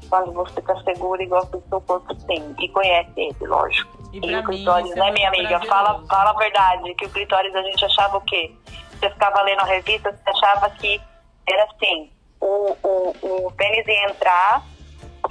[0.08, 2.54] quando você está seguro e gosta do seu corpo, sim.
[2.58, 3.98] E conhece ele, lógico.
[4.12, 5.60] E E, o mim, clitóris, isso é né, minha amiga?
[5.66, 8.52] Fala, fala a verdade, que o clitóris a gente achava o quê?
[8.92, 11.00] Você ficava lendo a revista, você achava que
[11.48, 14.62] era assim, o, o, o pênis ia entrar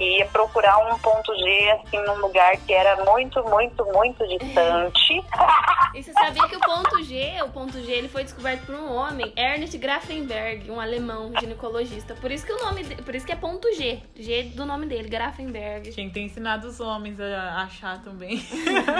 [0.00, 5.22] e ia procurar um ponto G, assim, num lugar que era muito, muito, muito distante.
[5.94, 8.92] E você sabia que o ponto G, o ponto G, ele foi descoberto por um
[8.96, 12.16] homem, Ernest Grafenberg, um alemão ginecologista.
[12.16, 14.86] Por isso que o nome, de- por isso que é ponto G, G do nome
[14.86, 15.92] dele, Grafenberg.
[15.92, 18.38] Tinha que ter ensinado os homens a achar também.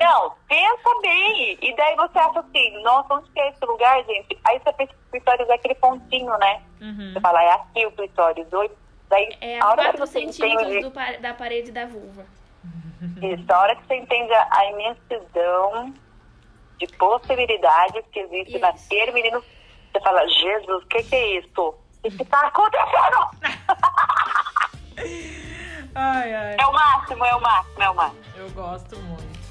[0.00, 1.58] Não, pensa bem.
[1.62, 4.36] E daí você acha assim, nossa, onde que é esse lugar, gente?
[4.44, 6.60] Aí você pensa que o clitóris é aquele pontinho, né?
[6.80, 7.12] Uhum.
[7.12, 8.46] Você fala, é aqui o clitóris.
[9.12, 11.84] Daí, É a a hora que 4 você centímetros entende do pa- da parede da
[11.84, 12.24] vulva.
[13.20, 15.92] isso, a hora que você entende a, a imensidão
[16.78, 18.58] de possibilidades que existe Isso.
[18.60, 19.44] naquele menino,
[19.92, 21.74] você fala, Jesus, o que, que é isso?
[22.02, 23.28] O que está acontecendo?
[25.94, 26.56] Ai, ai.
[26.58, 28.22] É o máximo, é o máximo, é o máximo.
[28.36, 29.42] Eu gosto muito.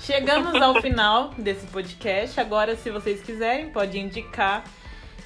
[0.00, 2.38] chegamos ao final desse podcast.
[2.40, 4.64] Agora, se vocês quiserem, pode indicar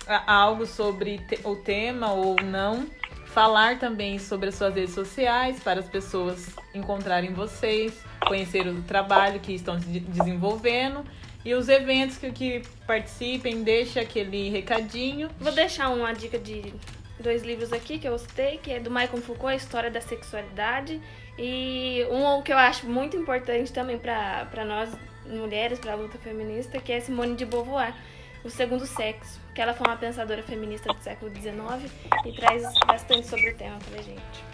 [0.07, 2.87] a- algo sobre o tema ou não.
[3.33, 7.93] Falar também sobre as suas redes sociais para as pessoas encontrarem vocês,
[8.27, 11.05] conhecer o trabalho que estão de- desenvolvendo
[11.45, 13.63] e os eventos que, que participem.
[13.63, 15.31] Deixa aquele recadinho.
[15.39, 16.75] Vou deixar uma dica de
[17.21, 21.01] dois livros aqui que eu citei, que é do Michael Foucault, A História da Sexualidade.
[21.39, 24.91] E um que eu acho muito importante também para nós
[25.25, 27.95] mulheres, para a luta feminista, que é Simone de Beauvoir,
[28.45, 31.91] O Segundo Sexo, que ela foi uma pensadora feminista do século XIX
[32.25, 34.45] e traz bastante sobre o tema pra gente.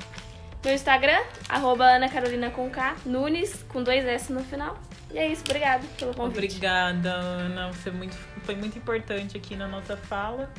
[0.65, 4.77] Meu Instagram, arroba Ana Carolina com K, Nunes, com dois S no final.
[5.13, 6.39] E é isso, obrigado pelo convite.
[6.39, 7.73] Obrigada, Ana.
[7.73, 10.51] Você muito, foi muito importante aqui na nossa fala,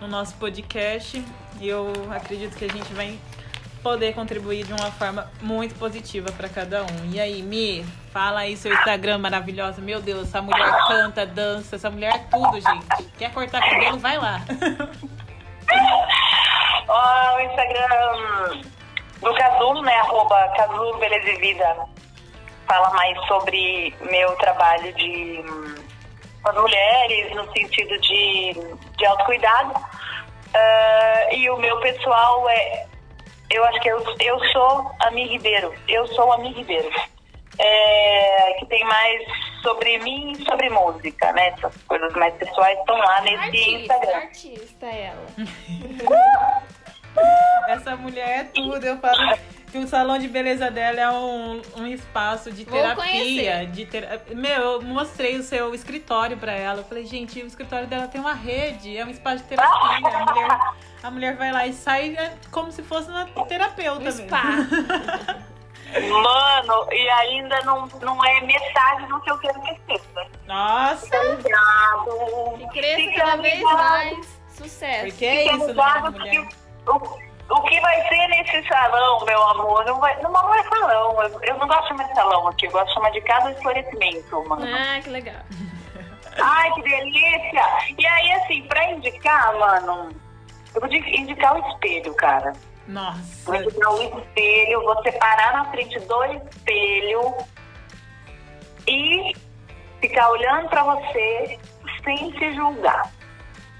[0.00, 1.24] no nosso podcast.
[1.60, 3.18] E eu acredito que a gente vai
[3.82, 7.10] poder contribuir de uma forma muito positiva para cada um.
[7.12, 9.80] E aí, Mi, fala aí seu Instagram maravilhosa.
[9.80, 12.86] Meu Deus, essa mulher canta, dança, essa mulher é tudo, gente.
[13.18, 13.98] Quer cortar cabelo?
[13.98, 14.40] Vai lá.
[16.88, 18.62] Ó, o Instagram
[19.20, 19.94] do Casulo, né?
[19.96, 21.76] Arroba Casulo Beleza e Vida.
[22.66, 25.74] Fala mais sobre meu trabalho de hum,
[26.42, 28.54] com as mulheres, no sentido de,
[28.96, 29.74] de autocuidado.
[30.54, 32.86] Ah, e o meu pessoal é.
[33.50, 35.74] Eu acho que eu, eu sou a Mi Ribeiro.
[35.88, 36.90] Eu sou a Mi Ribeiro.
[37.58, 39.22] É, que tem mais
[39.62, 41.48] sobre mim e sobre música, né?
[41.48, 44.16] Essas coisas mais pessoais estão lá nesse Artista, Instagram.
[44.16, 45.26] artista ela.
[47.68, 48.84] Essa mulher é tudo.
[48.86, 49.18] Eu falo
[49.70, 53.66] que o salão de beleza dela é um, um espaço de terapia.
[53.66, 54.22] De tera...
[54.34, 56.80] Meu, eu mostrei o seu escritório pra ela.
[56.80, 59.98] Eu falei, gente, o escritório dela tem uma rede, é um espaço de terapia.
[59.98, 60.58] A mulher,
[61.02, 64.26] a mulher vai lá e sai é, como se fosse uma terapeuta Um mesmo.
[64.26, 64.42] spa.
[65.88, 70.30] Mano, e ainda não, não é metade do que eu quero que seja.
[70.46, 72.58] Nossa, Obrigado.
[72.60, 74.38] E cresça cada vez mais.
[74.50, 75.06] Sucesso.
[75.06, 76.48] porque é isso, né, mulher?
[76.84, 81.22] porque o, que vai ser nesse salão, meu amor, não, vai, não, não é salão.
[81.22, 83.48] Eu, eu não gosto de chamar de salão aqui, eu gosto de chamar de casa
[83.50, 84.66] de esclarecimento, mano.
[84.66, 85.42] Ah, que legal.
[86.40, 87.64] Ai, que delícia!
[87.98, 90.10] E aí, assim, pra indicar, mano,
[90.74, 92.52] eu vou di- indicar o espelho, cara.
[92.86, 93.44] Nossa.
[93.44, 97.34] Vou indicar o espelho, você parar na frente do espelho
[98.86, 99.32] e
[100.00, 101.58] ficar olhando pra você
[102.04, 103.10] sem se julgar.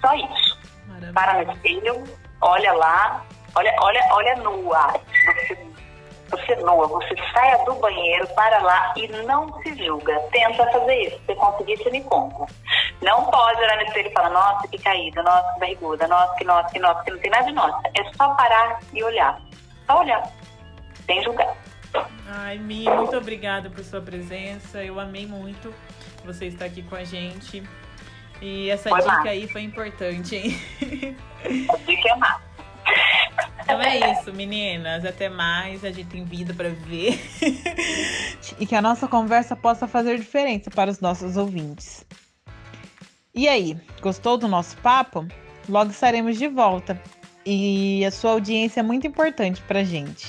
[0.00, 0.58] Só isso.
[0.86, 1.12] Maravilha.
[1.12, 2.04] Para no espelho,
[2.40, 3.24] olha lá,
[3.58, 4.92] olha, olha, olha nua.
[5.10, 5.58] Você,
[6.30, 10.18] você nua, você saia do banheiro, para lá e não se julga.
[10.30, 11.20] Tenta fazer isso.
[11.26, 12.46] Se conseguir, você me conta.
[13.02, 16.44] Não pode olhar no espelho e falar, nossa, que caída, nossa, que barriguda, nossa, que
[16.44, 17.80] nossa, que nossa, que não tem nada de nossa.
[17.96, 19.40] É só parar e olhar.
[19.86, 20.22] Só olhar.
[21.06, 21.54] Sem julgar.
[22.28, 24.82] Ai, Mi, muito obrigada por sua presença.
[24.84, 25.74] Eu amei muito
[26.24, 27.62] você estar aqui com a gente.
[28.42, 29.28] E essa Foi dica massa.
[29.30, 31.16] aí foi importante, hein?
[31.72, 32.47] A dica é massa.
[33.60, 35.04] Então é isso, meninas.
[35.04, 35.84] Até mais.
[35.84, 37.20] A gente tem vida pra ver.
[38.58, 42.06] e que a nossa conversa possa fazer diferença para os nossos ouvintes.
[43.34, 45.26] E aí, gostou do nosso papo?
[45.68, 47.00] Logo estaremos de volta.
[47.44, 50.26] E a sua audiência é muito importante pra gente.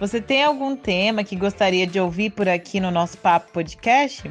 [0.00, 4.30] Você tem algum tema que gostaria de ouvir por aqui no nosso Papo Podcast?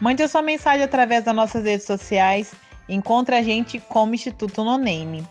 [0.00, 2.52] Mande a sua mensagem através das nossas redes sociais.
[2.88, 5.24] Encontre a gente como Instituto No Name.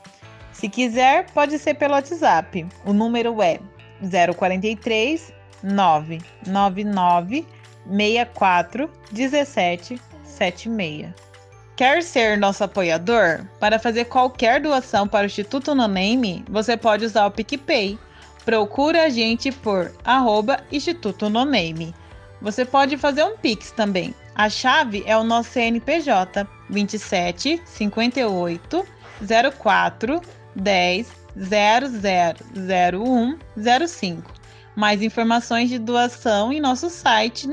[0.57, 2.65] Se quiser, pode ser pelo WhatsApp.
[2.83, 3.59] O número é
[4.35, 5.31] 043
[5.61, 7.45] 999
[7.87, 11.13] 64 17 76.
[11.75, 13.45] Quer ser nosso apoiador?
[13.59, 17.99] Para fazer qualquer doação para o Instituto No Name, você pode usar o PicPay.
[18.43, 21.93] Procura a gente por arroba Instituto No Name.
[22.41, 24.15] Você pode fazer um Pix também.
[24.33, 28.83] A chave é o nosso CNPJ 27 58
[29.59, 30.21] 04
[30.55, 33.37] 10 0001
[33.87, 34.33] 05.
[34.75, 37.47] Mais informações de doação em nosso site